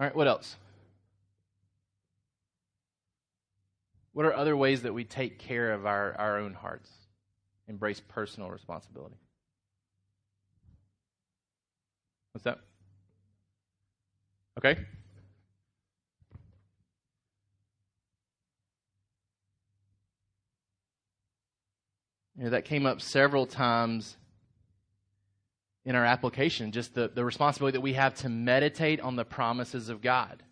[0.00, 0.56] All right, what else?
[4.12, 6.90] What are other ways that we take care of our, our own hearts?
[7.68, 9.16] Embrace personal responsibility.
[12.32, 12.58] What's that?
[14.58, 14.80] Okay.
[22.36, 24.16] You know, that came up several times
[25.84, 29.88] in our application, just the, the responsibility that we have to meditate on the promises
[29.88, 30.42] of God,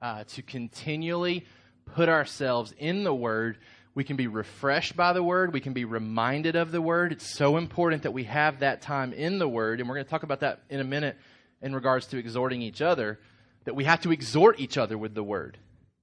[0.00, 1.46] uh, to continually
[1.94, 3.58] put ourselves in the Word,
[3.96, 5.54] we can be refreshed by the Word.
[5.54, 7.12] We can be reminded of the Word.
[7.12, 9.80] It's so important that we have that time in the Word.
[9.80, 11.16] And we're going to talk about that in a minute
[11.62, 13.18] in regards to exhorting each other.
[13.64, 15.56] That we have to exhort each other with the Word.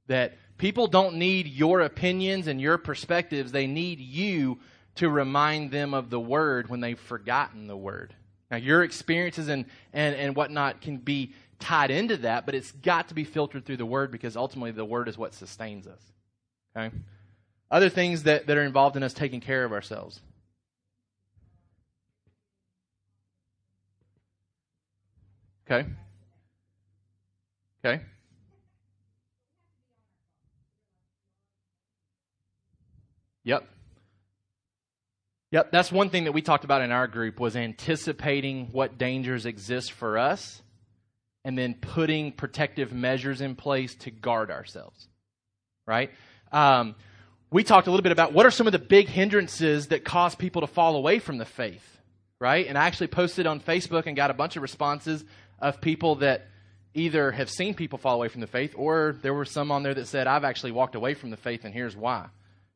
[0.07, 4.59] That people don't need your opinions and your perspectives, they need you
[4.95, 8.15] to remind them of the Word when they've forgotten the Word.
[8.49, 13.09] Now, your experiences and, and, and whatnot can be tied into that, but it's got
[13.09, 16.01] to be filtered through the Word because ultimately the Word is what sustains us.
[16.75, 16.95] Okay?
[17.69, 20.21] Other things that, that are involved in us taking care of ourselves.
[25.65, 25.87] Okay?
[27.83, 28.03] Okay?
[33.43, 33.67] Yep.
[35.51, 39.45] Yep, that's one thing that we talked about in our group was anticipating what dangers
[39.45, 40.61] exist for us
[41.45, 45.07] and then putting protective measures in place to guard ourselves.
[45.85, 46.11] Right?
[46.51, 46.95] Um,
[47.51, 50.35] we talked a little bit about what are some of the big hindrances that cause
[50.35, 51.85] people to fall away from the faith.
[52.39, 52.67] Right?
[52.67, 55.23] And I actually posted on Facebook and got a bunch of responses
[55.59, 56.47] of people that
[56.93, 59.93] either have seen people fall away from the faith or there were some on there
[59.93, 62.27] that said, I've actually walked away from the faith and here's why.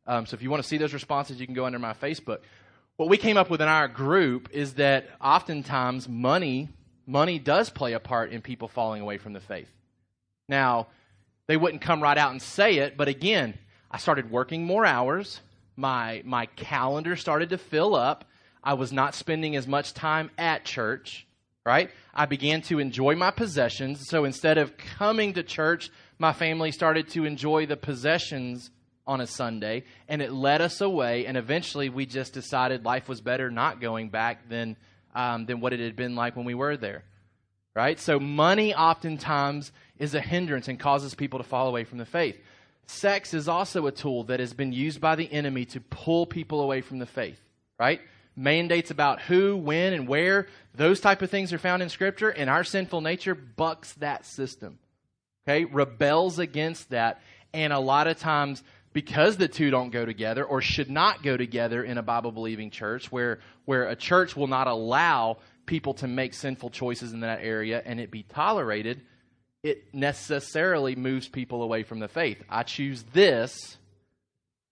[0.07, 2.39] Um, so if you want to see those responses, you can go under my Facebook.
[2.95, 6.69] What we came up with in our group is that oftentimes money
[7.07, 9.69] money does play a part in people falling away from the faith.
[10.47, 10.87] Now,
[11.47, 13.57] they wouldn't come right out and say it, but again,
[13.89, 15.39] I started working more hours.
[15.77, 18.25] My, my calendar started to fill up.
[18.63, 21.25] I was not spending as much time at church,
[21.65, 21.89] right?
[22.13, 24.09] I began to enjoy my possessions.
[24.09, 25.89] So instead of coming to church,
[26.19, 28.69] my family started to enjoy the possessions
[29.05, 31.25] on a Sunday, and it led us away.
[31.27, 34.75] And eventually, we just decided life was better not going back than
[35.17, 37.03] um, than what it had been like when we were there.
[37.75, 37.99] Right?
[37.99, 42.39] So, money oftentimes is a hindrance and causes people to fall away from the faith.
[42.85, 46.61] Sex is also a tool that has been used by the enemy to pull people
[46.61, 47.39] away from the faith.
[47.79, 47.99] Right?
[48.35, 52.49] Mandates about who, when, and where, those type of things are found in Scripture, and
[52.49, 54.77] our sinful nature bucks that system.
[55.47, 55.65] Okay?
[55.65, 57.21] Rebels against that,
[57.53, 58.63] and a lot of times
[58.97, 62.71] because the two don't go together or should not go together in a Bible believing
[62.71, 65.37] church where, where a church will not allow
[65.67, 68.99] people to make sinful choices in that area and it be tolerated,
[69.61, 72.41] it necessarily moves people away from the faith.
[72.49, 73.77] I choose this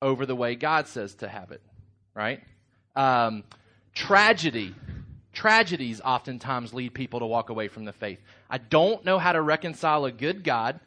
[0.01, 1.61] over the way God says to have it,
[2.15, 2.41] right?
[2.95, 3.43] Um,
[3.93, 4.73] tragedy.
[5.33, 8.17] Tragedies oftentimes lead people to walk away from the faith.
[8.49, 10.79] I don't know how to reconcile a good God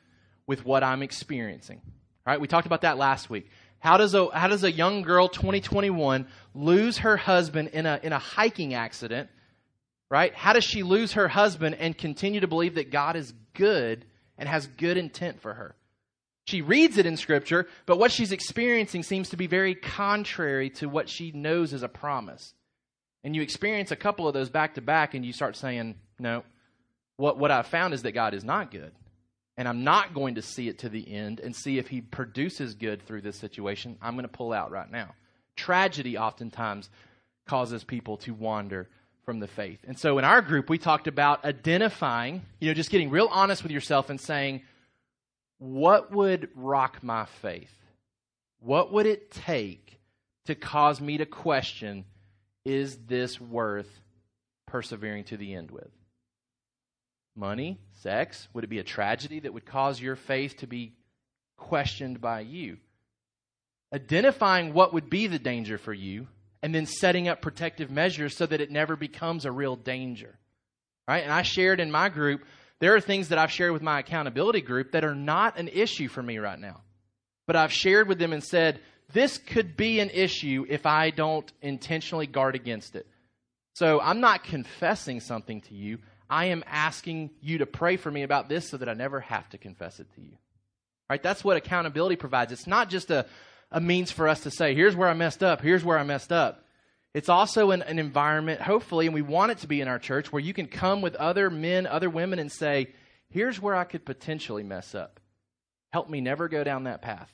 [0.45, 1.83] with what I'm experiencing.
[2.29, 2.43] Right?
[2.43, 3.49] We talked about that last week.
[3.79, 8.13] How does a how does a young girl 2021 lose her husband in a in
[8.13, 9.31] a hiking accident?
[10.11, 10.35] Right?
[10.35, 14.05] How does she lose her husband and continue to believe that God is good
[14.37, 15.75] and has good intent for her?
[16.45, 20.87] She reads it in scripture, but what she's experiencing seems to be very contrary to
[20.87, 22.53] what she knows is a promise.
[23.25, 26.45] And you experience a couple of those back to back and you start saying, "No.
[27.17, 28.93] What what I've found is that God is not good."
[29.59, 32.75] And I'm not going to see it to the end and see if he produces
[32.75, 35.17] good through this situation, I'm going to pull out right now.
[35.57, 36.89] Tragedy oftentimes
[37.45, 38.89] causes people to wander
[39.25, 39.81] from the faith.
[39.87, 43.65] And so in our group, we talked about identifying, you know, just getting real honest
[43.65, 44.63] with yourself and saying,
[45.59, 47.75] what would rock my faith?
[48.61, 49.99] What would it take
[50.47, 52.05] to cause me to question,
[52.65, 53.91] is this worth
[54.69, 55.91] persevering to the end with?
[57.39, 57.79] Money?
[58.03, 58.49] Sex?
[58.53, 60.93] Would it be a tragedy that would cause your faith to be
[61.57, 62.79] questioned by you?
[63.93, 66.27] Identifying what would be the danger for you
[66.63, 70.37] and then setting up protective measures so that it never becomes a real danger.
[71.07, 71.23] Right?
[71.23, 72.45] And I shared in my group,
[72.81, 76.09] there are things that I've shared with my accountability group that are not an issue
[76.09, 76.83] for me right now.
[77.47, 78.81] But I've shared with them and said,
[79.13, 83.07] this could be an issue if I don't intentionally guard against it.
[83.75, 85.99] So I'm not confessing something to you.
[86.31, 89.49] I am asking you to pray for me about this so that I never have
[89.51, 90.37] to confess it to you.
[91.09, 91.23] Right?
[91.23, 92.53] That's what accountability provides.
[92.53, 93.27] It's not just a,
[93.71, 96.33] a means for us to say, here's where I messed up, here's where I messed
[96.33, 96.65] up.
[97.15, 100.31] It's also an, an environment, hopefully, and we want it to be in our church,
[100.31, 102.89] where you can come with other men, other women, and say,
[103.31, 105.19] here's where I could potentially mess up.
[105.91, 107.33] Help me never go down that path.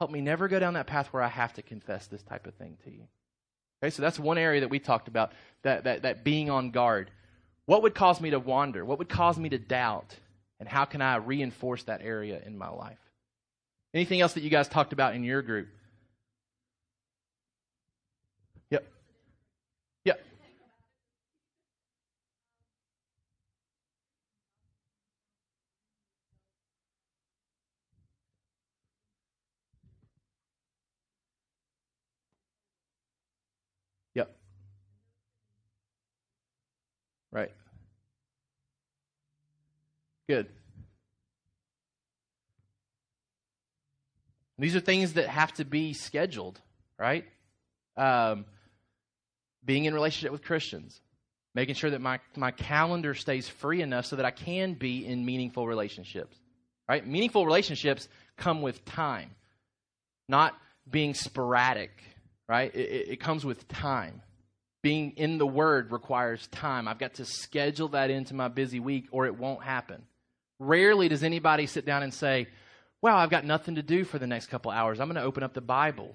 [0.00, 2.54] Help me never go down that path where I have to confess this type of
[2.54, 3.04] thing to you.
[3.80, 5.32] Okay, so that's one area that we talked about,
[5.62, 7.10] that, that, that being on guard.
[7.66, 8.84] What would cause me to wander?
[8.84, 10.14] What would cause me to doubt?
[10.60, 12.98] And how can I reinforce that area in my life?
[13.92, 15.68] Anything else that you guys talked about in your group?
[37.34, 37.50] Right.
[40.28, 40.46] Good.
[44.56, 46.60] These are things that have to be scheduled,
[46.96, 47.24] right?
[47.96, 48.44] Um,
[49.64, 51.00] being in relationship with Christians,
[51.56, 55.24] making sure that my, my calendar stays free enough so that I can be in
[55.24, 56.36] meaningful relationships,
[56.88, 57.04] right?
[57.04, 59.32] Meaningful relationships come with time,
[60.28, 60.54] not
[60.88, 61.90] being sporadic,
[62.48, 62.72] right?
[62.72, 64.22] It, it comes with time
[64.84, 66.86] being in the Word requires time.
[66.86, 70.02] I've got to schedule that into my busy week or it won't happen.
[70.60, 72.48] Rarely does anybody sit down and say,
[73.00, 75.00] Well, I've got nothing to do for the next couple hours.
[75.00, 76.14] I'm going to open up the Bible.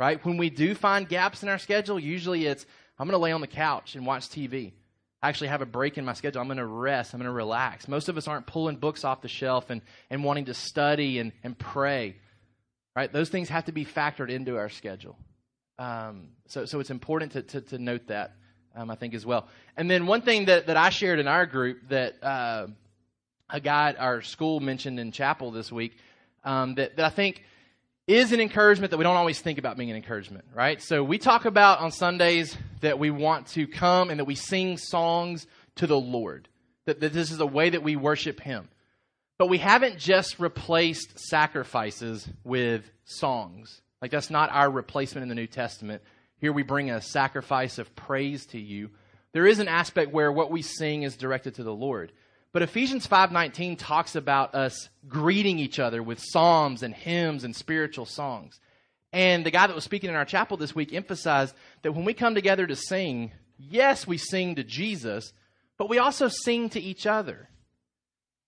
[0.00, 0.22] Right?
[0.24, 2.64] When we do find gaps in our schedule, usually it's,
[2.98, 4.72] I'm going to lay on the couch and watch TV.
[5.22, 6.40] I actually have a break in my schedule.
[6.40, 7.12] I'm going to rest.
[7.12, 7.86] I'm going to relax.
[7.86, 11.32] Most of us aren't pulling books off the shelf and, and wanting to study and,
[11.44, 12.16] and pray.
[12.94, 13.12] Right?
[13.12, 15.16] Those things have to be factored into our schedule.
[15.78, 18.32] Um, so, so it's important to, to, to note that,
[18.74, 19.48] um, I think, as well.
[19.76, 22.68] And then one thing that, that I shared in our group that uh,
[23.50, 25.96] a guy at our school mentioned in chapel this week
[26.44, 27.42] um, that, that I think
[28.06, 30.80] is an encouragement that we don't always think about being an encouragement, right?
[30.80, 34.78] So we talk about on Sundays that we want to come and that we sing
[34.78, 35.46] songs
[35.76, 36.48] to the Lord,
[36.84, 38.68] that, that this is a way that we worship Him.
[39.38, 43.82] But we haven't just replaced sacrifices with songs.
[44.00, 46.02] Like, that's not our replacement in the New Testament.
[46.38, 48.90] here we bring a sacrifice of praise to you.
[49.32, 52.12] There is an aspect where what we sing is directed to the Lord.
[52.52, 58.06] But Ephesians 5:19 talks about us greeting each other with psalms and hymns and spiritual
[58.06, 58.60] songs.
[59.12, 62.14] And the guy that was speaking in our chapel this week emphasized that when we
[62.14, 65.32] come together to sing, yes, we sing to Jesus,
[65.76, 67.48] but we also sing to each other.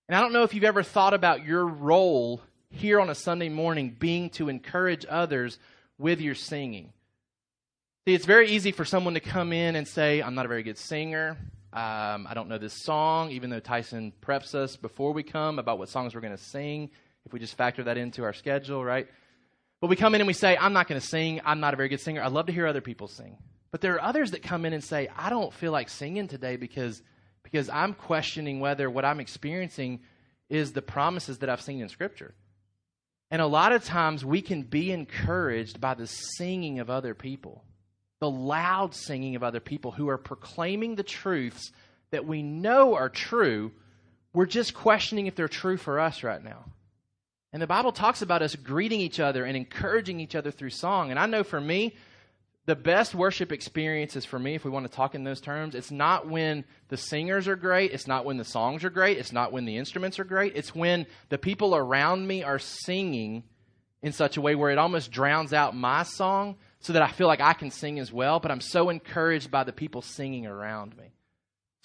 [0.08, 2.40] And I don't know if you've ever thought about your role
[2.70, 5.58] here on a Sunday morning being to encourage others
[5.98, 6.92] with your singing.
[8.06, 10.62] See, it's very easy for someone to come in and say, I'm not a very
[10.62, 11.36] good singer.
[11.72, 15.78] Um, I don't know this song, even though Tyson preps us before we come about
[15.78, 16.90] what songs we're going to sing,
[17.26, 19.06] if we just factor that into our schedule, right?
[19.80, 21.40] But we come in and we say, I'm not going to sing.
[21.44, 22.22] I'm not a very good singer.
[22.22, 23.36] I love to hear other people sing.
[23.70, 26.56] But there are others that come in and say, I don't feel like singing today
[26.56, 27.02] because,
[27.42, 30.00] because I'm questioning whether what I'm experiencing
[30.48, 32.34] is the promises that I've seen in Scripture.
[33.30, 37.64] And a lot of times we can be encouraged by the singing of other people,
[38.20, 41.70] the loud singing of other people who are proclaiming the truths
[42.10, 43.72] that we know are true.
[44.32, 46.64] We're just questioning if they're true for us right now.
[47.52, 51.10] And the Bible talks about us greeting each other and encouraging each other through song.
[51.10, 51.96] And I know for me,
[52.68, 55.90] the best worship experiences for me, if we want to talk in those terms, it's
[55.90, 59.52] not when the singers are great, it's not when the songs are great, it's not
[59.52, 63.42] when the instruments are great, it's when the people around me are singing
[64.02, 67.26] in such a way where it almost drowns out my song so that I feel
[67.26, 70.94] like I can sing as well, but I'm so encouraged by the people singing around
[70.94, 71.14] me.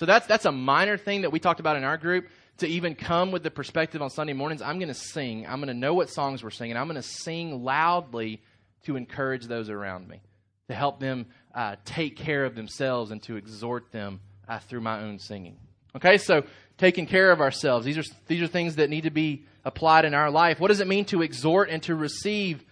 [0.02, 2.28] So that's that's a minor thing that we talked about in our group
[2.58, 4.62] to even come with the perspective on Sunday mornings.
[4.62, 5.48] I'm going to sing.
[5.48, 6.76] I'm going to know what songs we're singing.
[6.76, 8.42] I'm going to sing loudly
[8.84, 10.20] to encourage those around me
[10.68, 15.02] to help them uh, take care of themselves and to exhort them uh, through my
[15.02, 15.58] own singing.
[15.96, 16.44] Okay, so
[16.78, 17.86] taking care of ourselves.
[17.86, 20.60] These are, these are things that need to be applied in our life.
[20.60, 22.66] What does it mean to exhort and to receive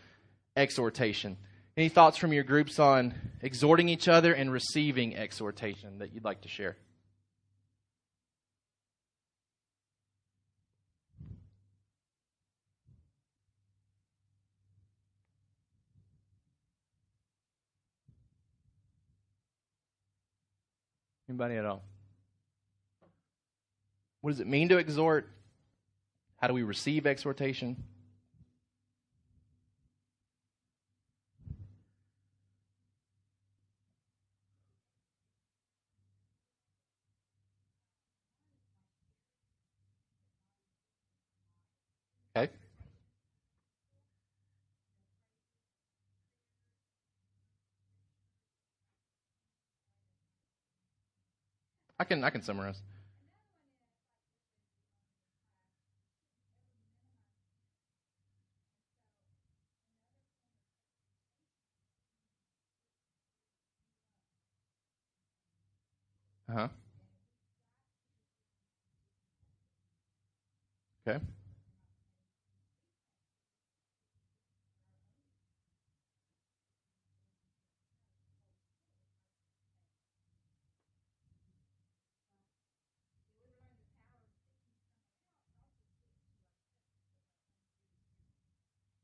[0.55, 1.37] exhortation?
[1.77, 6.41] Any thoughts from your groups on exhorting each other and receiving exhortation that you'd like
[6.41, 6.75] to share?
[21.31, 21.81] Anybody at all?
[24.19, 25.29] What does it mean to exhort?
[26.41, 27.81] How do we receive exhortation?
[42.35, 42.51] Okay.
[52.01, 52.81] I can I can summarize.
[66.49, 66.67] Uh huh.
[71.07, 71.19] Okay.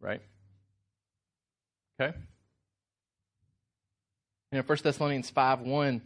[0.07, 0.21] Right?
[1.99, 2.17] Okay.
[4.53, 6.01] You know, 1 Thessalonians 5 1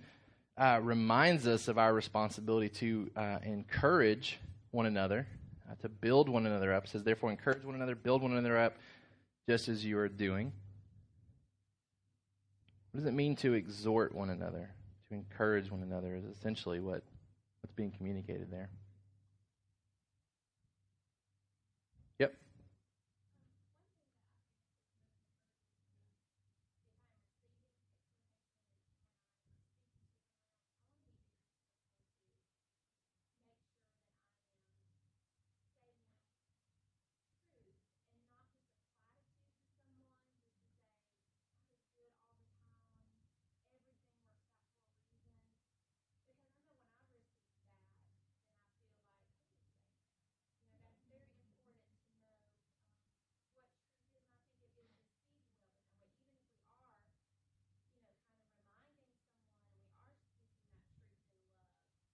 [0.58, 4.40] uh, reminds us of our responsibility to uh, encourage
[4.72, 5.28] one another,
[5.70, 6.86] uh, to build one another up.
[6.86, 8.78] It says, therefore, encourage one another, build one another up,
[9.48, 10.52] just as you are doing.
[12.92, 14.72] What does it mean to exhort one another?
[15.10, 17.04] To encourage one another is essentially what,
[17.62, 18.72] what's being communicated there.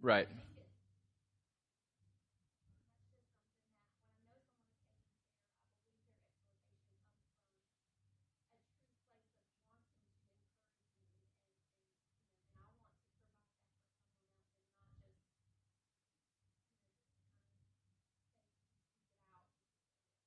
[0.00, 0.28] Right.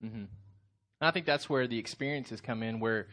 [0.03, 0.26] Mm-hmm.
[0.99, 3.07] I think that's where the experiences come in, where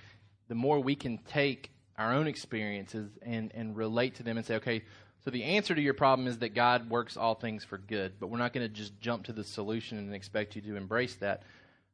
[0.48, 4.56] the more we can take our own experiences and, and relate to them and say,
[4.56, 4.84] okay,
[5.24, 8.28] so the answer to your problem is that God works all things for good, but
[8.28, 11.42] we're not going to just jump to the solution and expect you to embrace that.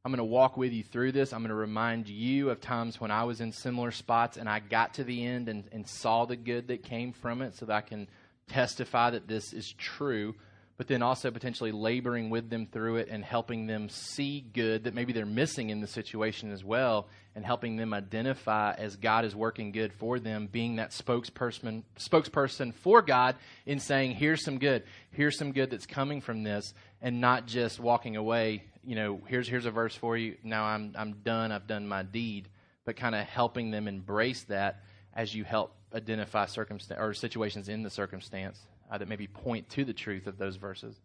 [0.04, 1.32] I'm going to walk with you through this.
[1.32, 4.60] I'm going to remind you of times when I was in similar spots and I
[4.60, 7.74] got to the end and, and saw the good that came from it so that
[7.74, 8.08] I can
[8.46, 10.34] testify that this is true
[10.76, 14.94] but then also potentially laboring with them through it and helping them see good that
[14.94, 19.34] maybe they're missing in the situation as well and helping them identify as God is
[19.34, 24.84] working good for them, being that spokesperson spokesperson for God in saying, here's some good,
[25.10, 29.48] here's some good that's coming from this, and not just walking away, you know, here's
[29.48, 32.48] here's a verse for you, now I'm I'm done, I've done my deed,
[32.84, 34.82] but kind of helping them embrace that
[35.14, 38.60] as you help identify circumstance or situations in the circumstance
[38.90, 40.96] uh, that maybe point to the truth of those verses.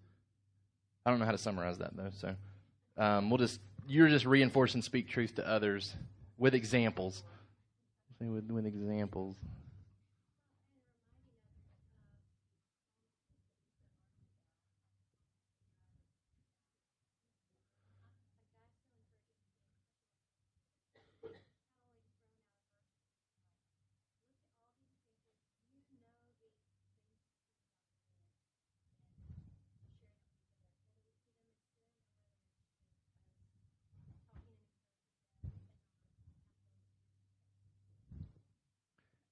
[1.05, 2.35] I don't know how to summarize that though, so
[2.97, 5.95] um, we'll just you're just reinforcing speak truth to others
[6.37, 7.23] with examples.
[8.19, 9.35] With, with examples.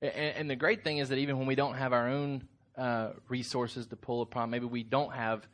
[0.01, 2.43] And, and, the great thing is that even when we don't have our own
[2.77, 5.47] uh, resources to pull upon, maybe we don't have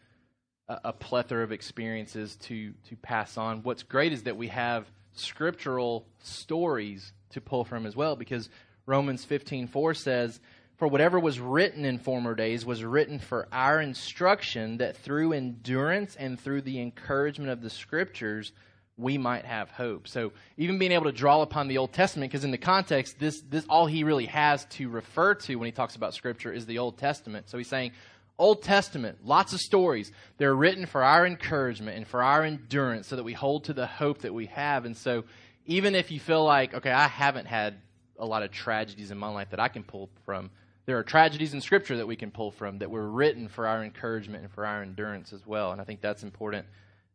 [0.67, 3.63] a, a, plethora of experiences to to pass on.
[3.63, 8.49] What's great is that we have scriptural stories to pull from as well, because
[8.85, 10.39] Romans fifteen four says.
[10.77, 16.15] For whatever was written in former days was written for our instruction, that through endurance
[16.15, 18.51] and through the encouragement of the Scriptures
[18.97, 20.07] we might have hope.
[20.07, 23.41] So even being able to draw upon the Old Testament, because in the context, this,
[23.41, 26.77] this all he really has to refer to when he talks about Scripture is the
[26.77, 27.49] Old Testament.
[27.49, 27.91] So he's saying,
[28.37, 30.11] Old Testament, lots of stories.
[30.37, 33.87] They're written for our encouragement and for our endurance so that we hold to the
[33.87, 34.85] hope that we have.
[34.85, 35.23] And so
[35.65, 37.75] even if you feel like, okay, I haven't had
[38.19, 40.51] a lot of tragedies in my life that I can pull from,
[40.85, 43.83] there are tragedies in Scripture that we can pull from that were written for our
[43.83, 45.71] encouragement and for our endurance as well.
[45.71, 46.65] And I think that's important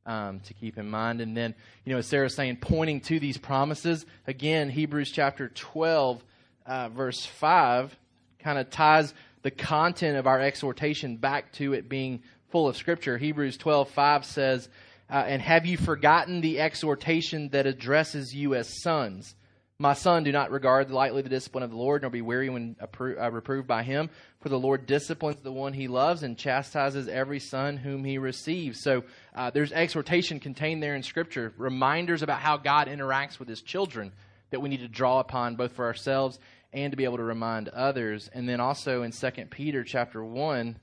[0.06, 1.20] um, to keep in mind.
[1.20, 6.24] And then, you know, as Sarah's saying, pointing to these promises, again, Hebrews chapter 12,
[6.66, 7.96] uh, verse 5,
[8.38, 13.18] kind of ties the content of our exhortation back to it being full of Scripture.
[13.18, 14.68] Hebrews 12, 5 says,
[15.10, 19.34] uh, And have you forgotten the exhortation that addresses you as sons?
[19.80, 22.74] My son, do not regard lightly the discipline of the Lord, nor be weary when
[22.82, 24.10] uh, reproved by him.
[24.40, 28.80] For the Lord disciplines the one he loves and chastises every son whom he receives.
[28.80, 29.04] So
[29.36, 34.10] uh, there's exhortation contained there in Scripture, reminders about how God interacts with his children
[34.50, 36.40] that we need to draw upon both for ourselves
[36.72, 38.28] and to be able to remind others.
[38.32, 40.76] And then also in 2 Peter chapter 1,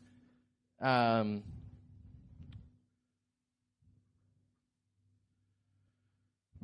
[0.80, 1.44] um,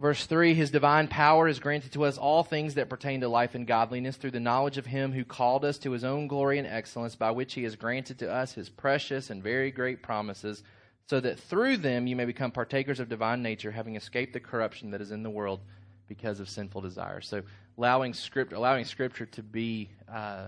[0.02, 3.54] Verse 3 His divine power has granted to us all things that pertain to life
[3.54, 6.68] and godliness through the knowledge of Him who called us to His own glory and
[6.68, 10.64] excellence, by which He has granted to us His precious and very great promises,
[11.08, 14.89] so that through them you may become partakers of divine nature, having escaped the corruption
[14.89, 15.60] that is in the world
[16.08, 17.28] because of sinful desires.
[17.28, 17.43] So,
[17.78, 20.47] allowing, script, allowing Scripture to be uh,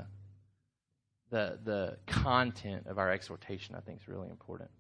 [1.30, 4.72] the, the content of our exhortation, I think, is really important.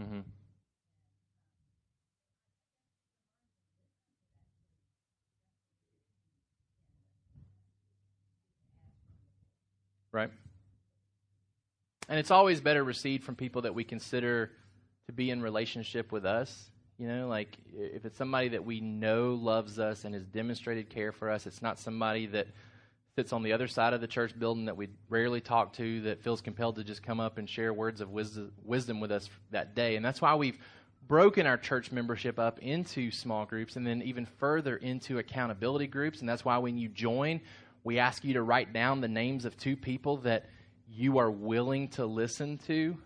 [0.00, 0.20] Mm-hmm.
[10.12, 10.30] Right.
[12.08, 14.50] And it's always better received from people that we consider
[15.06, 16.70] to be in relationship with us.
[16.98, 21.12] You know, like if it's somebody that we know loves us and has demonstrated care
[21.12, 22.46] for us, it's not somebody that
[23.16, 26.22] sits on the other side of the church building that we rarely talk to that
[26.22, 29.96] feels compelled to just come up and share words of wisdom with us that day.
[29.96, 30.58] And that's why we've
[31.08, 36.20] broken our church membership up into small groups and then even further into accountability groups.
[36.20, 37.40] And that's why when you join,
[37.84, 40.44] we ask you to write down the names of two people that
[40.86, 42.98] you are willing to listen to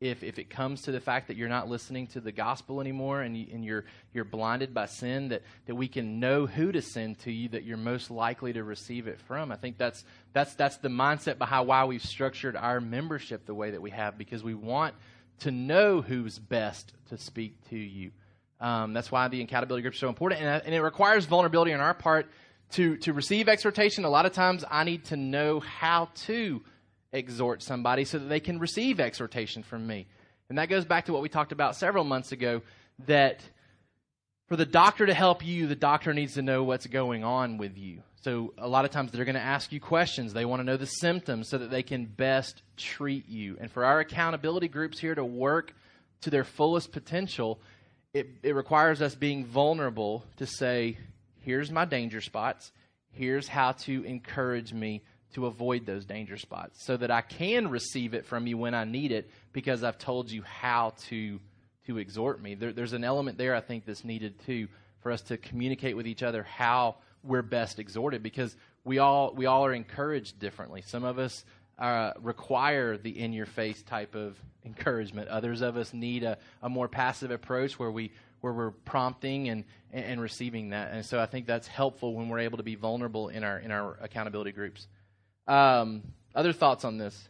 [0.00, 3.22] if, if it comes to the fact that you're not listening to the gospel anymore
[3.22, 6.82] and, you, and you're, you're blinded by sin, that, that we can know who to
[6.82, 9.50] send to you that you're most likely to receive it from.
[9.50, 13.70] I think that's, that's, that's the mindset behind why we've structured our membership the way
[13.70, 14.94] that we have, because we want
[15.40, 18.10] to know who's best to speak to you.
[18.60, 21.80] Um, that's why the accountability group is so important, and, and it requires vulnerability on
[21.80, 22.26] our part
[22.72, 24.04] to, to receive exhortation.
[24.04, 26.62] A lot of times I need to know how to
[27.12, 30.06] exhort somebody so that they can receive exhortation from me.
[30.48, 32.62] And that goes back to what we talked about several months ago
[33.06, 33.40] that
[34.48, 37.76] for the doctor to help you, the doctor needs to know what's going on with
[37.76, 38.02] you.
[38.22, 40.32] So a lot of times they're going to ask you questions.
[40.32, 43.56] They want to know the symptoms so that they can best treat you.
[43.60, 45.72] And for our accountability groups here to work
[46.22, 47.60] to their fullest potential,
[48.14, 50.96] it, it requires us being vulnerable to say,
[51.40, 52.72] here's my danger spots.
[53.12, 55.02] Here's how to encourage me
[55.36, 58.84] to avoid those danger spots so that I can receive it from you when I
[58.84, 61.38] need it because I've told you how to
[61.86, 62.54] to exhort me.
[62.54, 64.66] There, there's an element there I think that's needed too
[65.02, 69.44] for us to communicate with each other how we're best exhorted because we all we
[69.44, 70.80] all are encouraged differently.
[70.80, 71.44] Some of us
[71.78, 75.28] uh, require the in your face type of encouragement.
[75.28, 78.10] Others of us need a, a more passive approach where we
[78.40, 80.92] where we're prompting and, and receiving that.
[80.92, 83.70] And so I think that's helpful when we're able to be vulnerable in our in
[83.70, 84.86] our accountability groups.
[85.46, 86.02] Um,
[86.34, 87.28] other thoughts on this?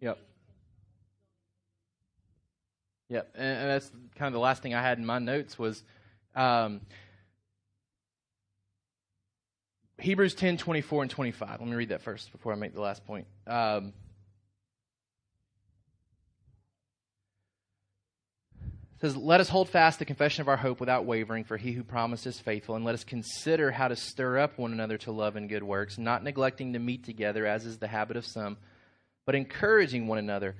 [0.00, 0.18] Yep.
[3.12, 5.82] Yep, and, that's kind of the last thing I had in my notes was
[6.34, 6.80] um,
[9.98, 11.60] Hebrews 10, 24 and 25.
[11.60, 13.26] Let me read that first before I make the last point.
[13.46, 13.92] Um,
[19.02, 21.84] says, Let us hold fast the confession of our hope without wavering, for he who
[21.84, 25.36] promised is faithful, and let us consider how to stir up one another to love
[25.36, 28.56] and good works, not neglecting to meet together, as is the habit of some,
[29.26, 30.56] but encouraging one another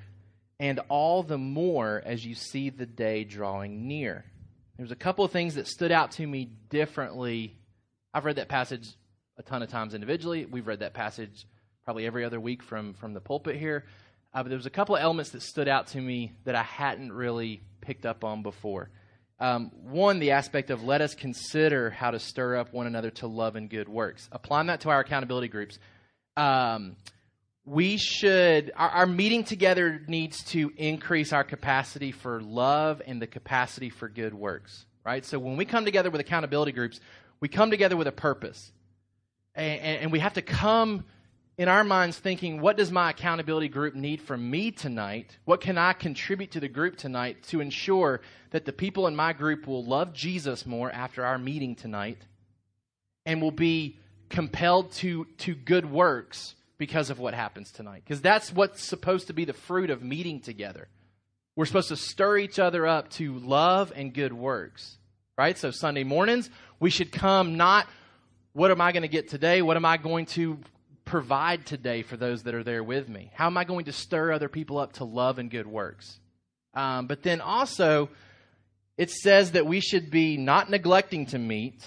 [0.61, 4.24] and all the more as you see the day drawing near.
[4.76, 7.57] There's a couple of things that stood out to me differently.
[8.14, 8.88] I've read that passage
[9.38, 10.46] a ton of times individually.
[10.46, 11.46] We've read that passage
[11.84, 13.84] probably every other week from, from the pulpit here.
[14.34, 16.62] Uh, but there was a couple of elements that stood out to me that I
[16.62, 18.88] hadn't really picked up on before.
[19.40, 23.26] Um, one, the aspect of let us consider how to stir up one another to
[23.26, 24.28] love and good works.
[24.30, 25.78] Applying that to our accountability groups.
[26.36, 26.96] Um,
[27.64, 33.26] we should, our, our, meeting together needs to increase our capacity for love and the
[33.26, 35.24] capacity for good works, right?
[35.24, 36.98] So when we come together with accountability groups,
[37.40, 38.72] we come together with a purpose.
[39.54, 41.04] And, and, we have to come
[41.58, 45.36] in our minds thinking, what does my accountability group need from me tonight?
[45.44, 49.34] What can I contribute to the group tonight to ensure that the people in my
[49.34, 52.18] group will love Jesus more after our meeting tonight
[53.26, 53.98] and will be
[54.30, 56.54] compelled to, to good works?
[56.83, 58.03] Because of what happens tonight.
[58.05, 60.89] Because that's what's supposed to be the fruit of meeting together.
[61.55, 64.99] We're supposed to stir each other up to love and good works,
[65.39, 65.57] right?
[65.57, 67.87] So Sunday mornings, we should come not,
[68.53, 69.62] what am I going to get today?
[69.62, 70.59] What am I going to
[71.05, 73.30] provide today for those that are there with me?
[73.33, 76.18] How am I going to stir other people up to love and good works?
[76.74, 78.09] Um, but then also,
[78.99, 81.87] it says that we should be not neglecting to meet,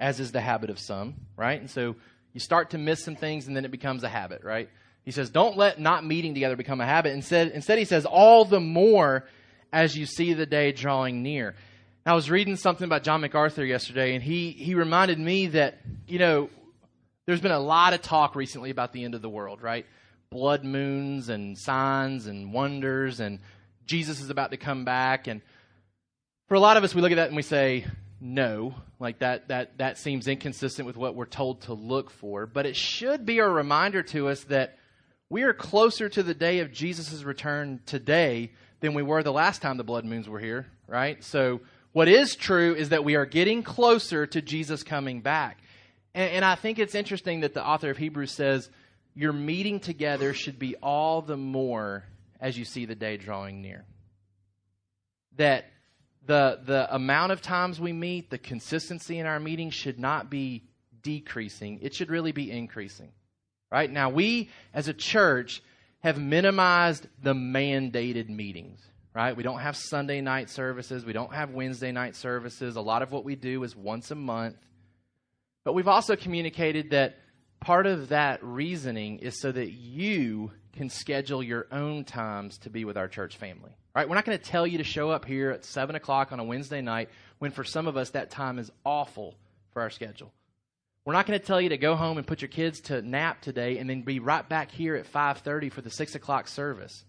[0.00, 1.60] as is the habit of some, right?
[1.60, 1.94] And so
[2.32, 4.68] you start to miss some things and then it becomes a habit, right?
[5.04, 7.12] He says, don't let not meeting together become a habit.
[7.12, 9.24] Instead, instead he says, all the more
[9.72, 11.54] as you see the day drawing near.
[12.04, 16.18] I was reading something about John MacArthur yesterday, and he, he reminded me that, you
[16.18, 16.50] know,
[17.26, 19.86] there's been a lot of talk recently about the end of the world, right?
[20.30, 23.38] Blood moons and signs and wonders, and
[23.86, 25.28] Jesus is about to come back.
[25.28, 25.42] And
[26.48, 27.86] for a lot of us, we look at that and we say,
[28.22, 28.74] no.
[29.00, 32.46] Like that, that, that seems inconsistent with what we're told to look for.
[32.46, 34.78] But it should be a reminder to us that
[35.28, 39.62] we are closer to the day of Jesus' return today than we were the last
[39.62, 41.22] time the blood moons were here, right?
[41.24, 41.60] So
[41.92, 45.58] what is true is that we are getting closer to Jesus coming back.
[46.14, 48.70] And, and I think it's interesting that the author of Hebrews says,
[49.14, 52.04] your meeting together should be all the more
[52.40, 53.84] as you see the day drawing near.
[55.36, 55.64] That
[56.26, 60.64] the, the amount of times we meet, the consistency in our meetings should not be
[61.02, 61.80] decreasing.
[61.82, 63.12] It should really be increasing.
[63.70, 63.90] Right?
[63.90, 65.62] Now, we as a church
[66.00, 68.80] have minimized the mandated meetings.
[69.14, 69.36] Right?
[69.36, 71.04] We don't have Sunday night services.
[71.04, 72.76] We don't have Wednesday night services.
[72.76, 74.56] A lot of what we do is once a month.
[75.64, 77.16] But we've also communicated that
[77.60, 82.84] part of that reasoning is so that you can schedule your own times to be
[82.84, 83.72] with our church family.
[83.94, 84.08] Right?
[84.08, 86.44] We're not going to tell you to show up here at 7 o'clock on a
[86.44, 89.34] Wednesday night when for some of us that time is awful
[89.72, 90.32] for our schedule.
[91.04, 93.42] We're not going to tell you to go home and put your kids to nap
[93.42, 97.04] today and then be right back here at 5.30 for the 6 o'clock service.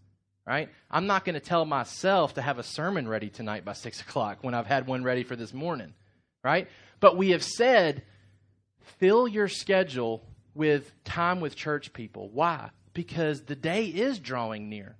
[0.45, 0.69] Right?
[0.91, 4.39] I'm not going to tell myself to have a sermon ready tonight by 6 o'clock
[4.41, 5.93] when I've had one ready for this morning.
[6.43, 6.67] Right?
[6.99, 8.03] But we have said,
[8.97, 10.21] fill your schedule
[10.53, 12.29] with time with church people.
[12.33, 12.71] Why?
[12.93, 14.95] Because the day is drawing near.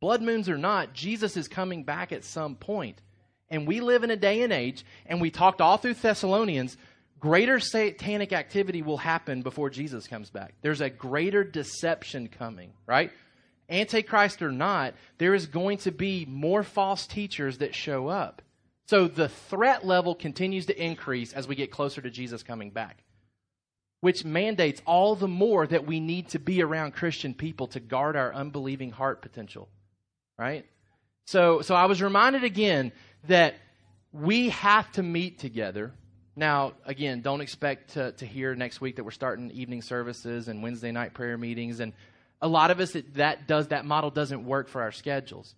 [0.00, 3.00] Blood moons or not, Jesus is coming back at some point.
[3.48, 6.76] And we live in a day and age, and we talked all through Thessalonians,
[7.20, 10.54] greater satanic activity will happen before Jesus comes back.
[10.62, 13.12] There's a greater deception coming, right?
[13.70, 18.42] Antichrist or not, there is going to be more false teachers that show up.
[18.86, 23.02] So the threat level continues to increase as we get closer to Jesus coming back
[24.00, 28.14] which mandates all the more that we need to be around Christian people to guard
[28.14, 29.68] our unbelieving heart potential.
[30.38, 30.66] Right?
[31.26, 32.92] So, so I was reminded again
[33.26, 33.56] that
[34.12, 35.92] we have to meet together.
[36.36, 40.62] Now, again, don't expect to, to hear next week that we're starting evening services and
[40.62, 41.80] Wednesday night prayer meetings.
[41.80, 41.92] And
[42.40, 45.54] a lot of us, it, that does that model doesn't work for our schedules.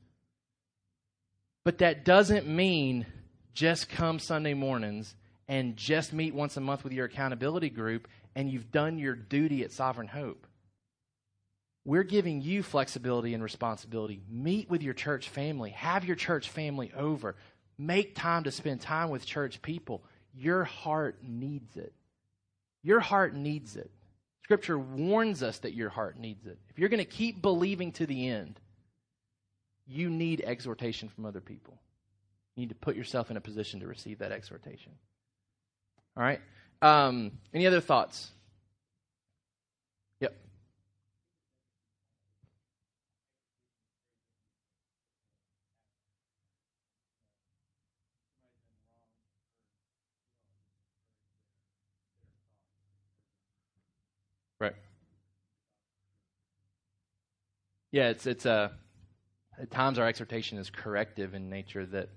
[1.65, 3.07] But that doesn't mean
[3.53, 5.15] just come Sunday mornings
[5.49, 9.65] and just meet once a month with your accountability group and you've done your duty
[9.65, 10.47] at Sovereign Hope.
[11.85, 14.21] We're giving you flexibility and responsibility.
[14.29, 15.71] Meet with your church family.
[15.71, 17.37] Have your church family over.
[17.79, 20.03] Make time to spend time with church people.
[20.35, 21.93] Your heart needs it.
[22.83, 23.91] Your heart needs it.
[24.45, 26.59] Scripture warns us that your heart needs it.
[26.71, 28.59] If you're going to keep believing to the end,
[29.87, 31.79] you need exhortation from other people.
[32.55, 34.93] You need to put yourself in a position to receive that exhortation.
[36.17, 36.41] All right?
[36.83, 38.31] Um, any other thoughts?
[57.91, 58.53] Yeah, it's it's a.
[58.53, 58.69] Uh,
[59.61, 61.85] at times, our exhortation is corrective in nature.
[61.85, 62.11] That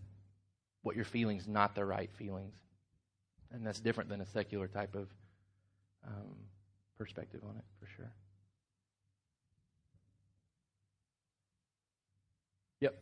[0.84, 2.54] what you're feeling is not the right feelings
[3.52, 5.08] and that's different than a secular type of
[6.08, 6.36] um,
[6.98, 8.12] perspective on it, for sure.
[12.80, 13.02] Yep.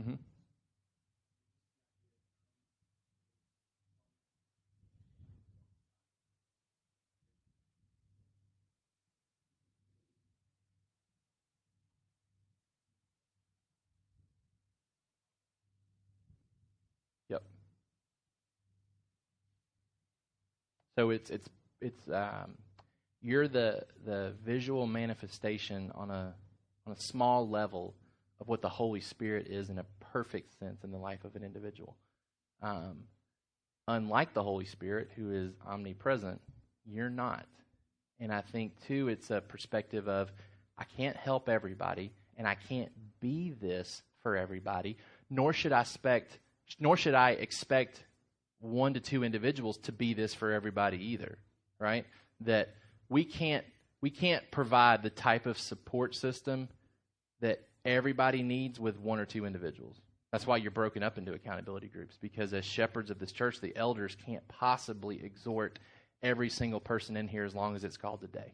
[0.00, 0.33] Mm-hmm.
[20.96, 21.48] So it's it's
[21.80, 22.56] it's um,
[23.20, 26.34] you're the the visual manifestation on a
[26.86, 27.94] on a small level
[28.40, 31.42] of what the Holy Spirit is in a perfect sense in the life of an
[31.42, 31.96] individual.
[32.62, 33.04] Um,
[33.88, 36.40] unlike the Holy Spirit, who is omnipresent,
[36.84, 37.46] you're not.
[38.20, 40.30] And I think too, it's a perspective of
[40.78, 44.96] I can't help everybody, and I can't be this for everybody.
[45.30, 46.38] Nor should I expect,
[46.78, 48.04] nor should I expect
[48.64, 51.38] one to two individuals to be this for everybody either,
[51.78, 52.06] right?
[52.40, 52.74] That
[53.08, 53.64] we can't
[54.00, 56.68] we can't provide the type of support system
[57.40, 59.96] that everybody needs with one or two individuals.
[60.30, 63.74] That's why you're broken up into accountability groups because as shepherds of this church, the
[63.76, 65.78] elders can't possibly exhort
[66.22, 68.52] every single person in here as long as it's called today.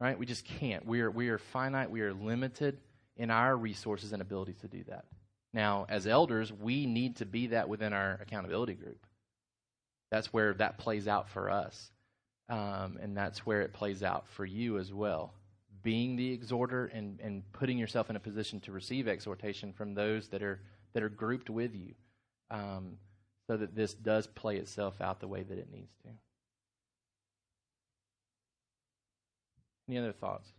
[0.00, 0.18] Right?
[0.18, 0.86] We just can't.
[0.86, 2.78] We are we are finite, we are limited
[3.16, 5.04] in our resources and abilities to do that.
[5.52, 9.06] Now, as elders, we need to be that within our accountability group.
[10.12, 11.90] That's where that plays out for us.
[12.50, 15.32] Um, and that's where it plays out for you as well.
[15.82, 20.28] Being the exhorter and, and putting yourself in a position to receive exhortation from those
[20.28, 20.60] that are
[20.92, 21.94] that are grouped with you,
[22.50, 22.98] um,
[23.46, 26.08] so that this does play itself out the way that it needs to.
[29.88, 30.52] Any other thoughts?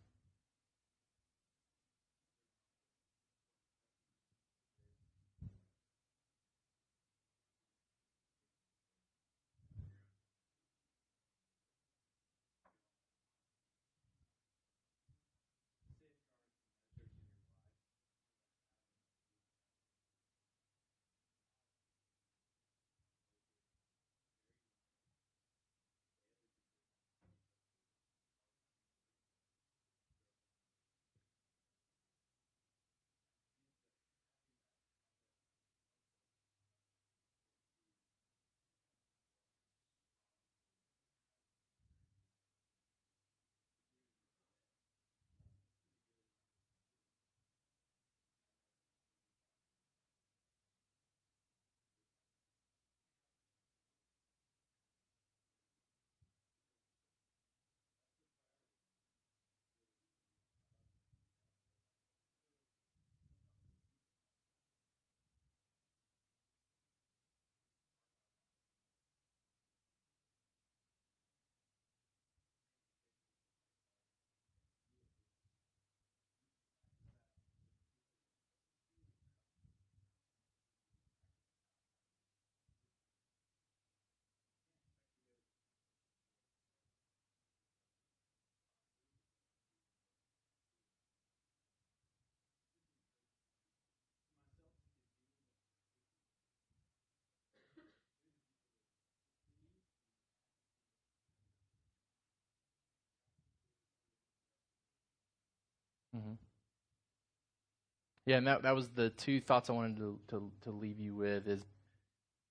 [108.26, 111.15] Yeah, and that that was the two thoughts I wanted to, to to leave you
[111.15, 111.65] with is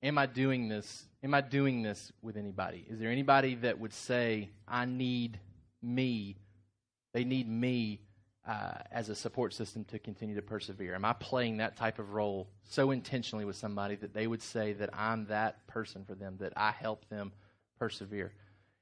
[0.03, 2.85] am I doing this am I doing this with anybody?
[2.89, 5.39] Is there anybody that would say I need
[5.81, 6.37] me?
[7.15, 8.01] They need me
[8.47, 10.95] uh, as a support system to continue to persevere.
[10.95, 14.73] Am I playing that type of role so intentionally with somebody that they would say
[14.75, 17.33] that I'm that person for them, that I help them
[17.79, 18.33] persevere?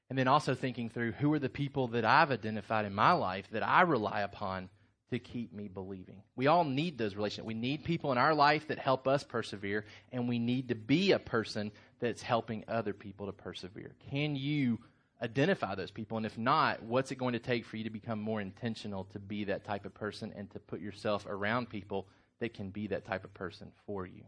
[0.09, 3.47] And then also thinking through who are the people that I've identified in my life
[3.51, 4.69] that I rely upon
[5.11, 6.23] to keep me believing.
[6.35, 7.45] We all need those relationships.
[7.45, 11.11] We need people in our life that help us persevere, and we need to be
[11.11, 13.91] a person that's helping other people to persevere.
[14.09, 14.79] Can you
[15.21, 16.17] identify those people?
[16.17, 19.19] And if not, what's it going to take for you to become more intentional to
[19.19, 22.07] be that type of person and to put yourself around people
[22.39, 24.23] that can be that type of person for you?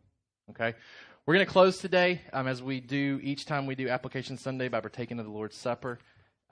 [0.50, 0.74] Okay?
[1.26, 4.68] We're going to close today, um, as we do each time we do Application Sunday,
[4.68, 6.00] by partaking of the Lord's Supper.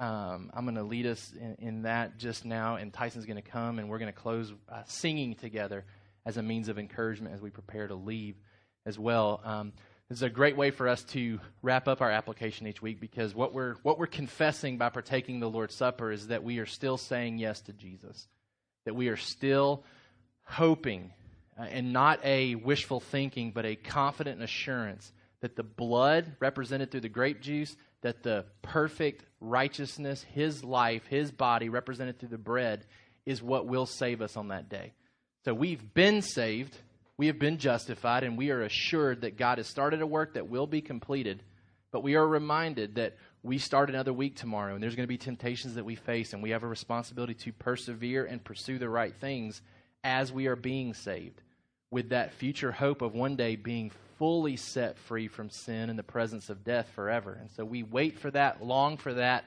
[0.02, 3.48] Um, I'm going to lead us in, in, that just now, and Tyson's going to
[3.48, 5.86] come, and we're going to close uh, singing together
[6.26, 8.36] as a means of encouragement as we prepare to leave
[8.84, 9.42] as well.
[9.46, 9.74] Um,
[10.10, 13.36] this is a great way for us to wrap up our application each week because
[13.36, 16.98] what we're what we're confessing by partaking the Lord's Supper is that we are still
[16.98, 18.28] saying yes to Jesus,
[18.86, 19.84] that we are still
[20.46, 21.14] hoping
[21.60, 27.02] uh, and not a wishful thinking, but a confident assurance that the blood represented through
[27.02, 32.86] the grape juice, that the perfect righteousness, his life, his body represented through the bread,
[33.26, 34.94] is what will save us on that day.
[35.46, 36.78] So we've been saved,
[37.18, 40.50] we have been justified, and we are assured that God has started a work that
[40.50, 41.44] will be completed.
[41.92, 45.18] But we are reminded that we start another week tomorrow, and there's going to be
[45.18, 49.14] temptations that we face, and we have a responsibility to persevere and pursue the right
[49.16, 49.62] things
[50.04, 51.42] as we are being saved,
[51.92, 53.92] with that future hope of one day being
[54.22, 57.36] fully set free from sin and the presence of death forever.
[57.42, 59.46] And so we wait for that, long for that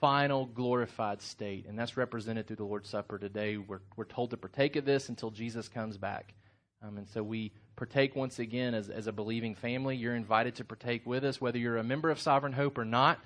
[0.00, 1.66] final glorified state.
[1.66, 3.56] And that's represented through the Lord's Supper today.
[3.56, 6.32] We're, we're told to partake of this until Jesus comes back.
[6.80, 9.96] Um, and so we partake once again as, as a believing family.
[9.96, 13.18] You're invited to partake with us, whether you're a member of Sovereign Hope or not.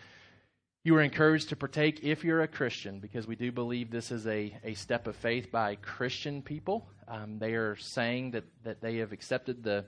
[0.85, 4.27] You are encouraged to partake if you're a Christian, because we do believe this is
[4.27, 6.89] a, a step of faith by Christian people.
[7.07, 9.85] Um, they are saying that, that they have accepted the,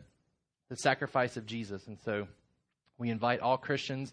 [0.68, 1.86] the sacrifice of Jesus.
[1.86, 2.26] And so
[2.98, 4.12] we invite all Christians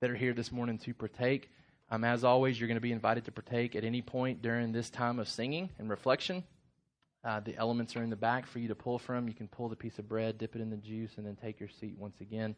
[0.00, 1.50] that are here this morning to partake.
[1.90, 4.90] Um, as always, you're going to be invited to partake at any point during this
[4.90, 6.44] time of singing and reflection.
[7.22, 9.28] Uh, the elements are in the back for you to pull from.
[9.28, 11.60] You can pull the piece of bread, dip it in the juice, and then take
[11.60, 12.54] your seat once again.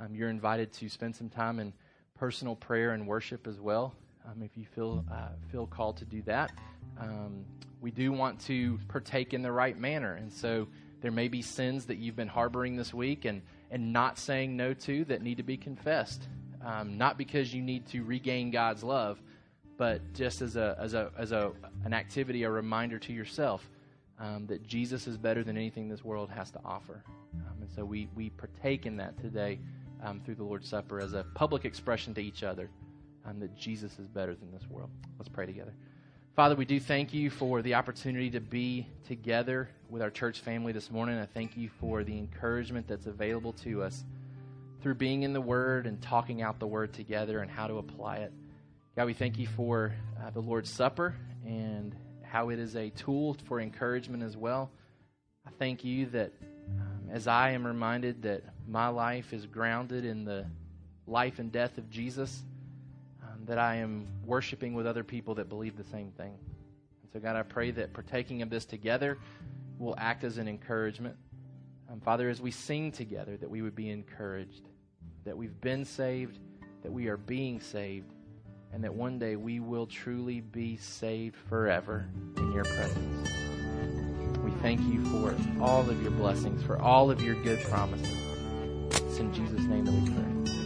[0.00, 1.72] Um, you're invited to spend some time in
[2.18, 3.94] personal prayer and worship as well.
[4.26, 6.52] Um, if you feel uh, feel called to do that,
[6.98, 7.44] um,
[7.80, 10.66] we do want to partake in the right manner, and so
[11.06, 13.40] there may be sins that you've been harboring this week and
[13.70, 16.26] and not saying no to that need to be confessed.
[16.66, 19.22] um, not because you need to regain God's love,
[19.76, 21.52] but just as a as a as a
[21.84, 23.68] an activity, a reminder to yourself
[24.18, 27.04] um, that Jesus is better than anything this world has to offer.
[27.34, 29.60] Um, and so we we partake in that today
[30.02, 32.68] um, through the Lord's Supper as a public expression to each other
[33.24, 34.90] um, that Jesus is better than this world.
[35.18, 35.74] Let's pray together.
[36.36, 40.70] Father, we do thank you for the opportunity to be together with our church family
[40.70, 41.18] this morning.
[41.18, 44.04] I thank you for the encouragement that's available to us
[44.82, 48.18] through being in the Word and talking out the Word together and how to apply
[48.18, 48.34] it.
[48.96, 51.14] God, we thank you for uh, the Lord's Supper
[51.46, 54.70] and how it is a tool for encouragement as well.
[55.46, 56.34] I thank you that
[56.78, 60.44] um, as I am reminded that my life is grounded in the
[61.06, 62.44] life and death of Jesus
[63.46, 66.34] that I am worshiping with other people that believe the same thing.
[67.02, 69.18] And so, God, I pray that partaking of this together
[69.78, 71.16] will act as an encouragement.
[71.90, 74.68] Um, Father, as we sing together, that we would be encouraged,
[75.24, 76.38] that we've been saved,
[76.82, 78.12] that we are being saved,
[78.72, 83.28] and that one day we will truly be saved forever in your presence.
[84.44, 88.16] We thank you for all of your blessings, for all of your good promises.
[88.90, 90.65] It's in Jesus' name that we pray.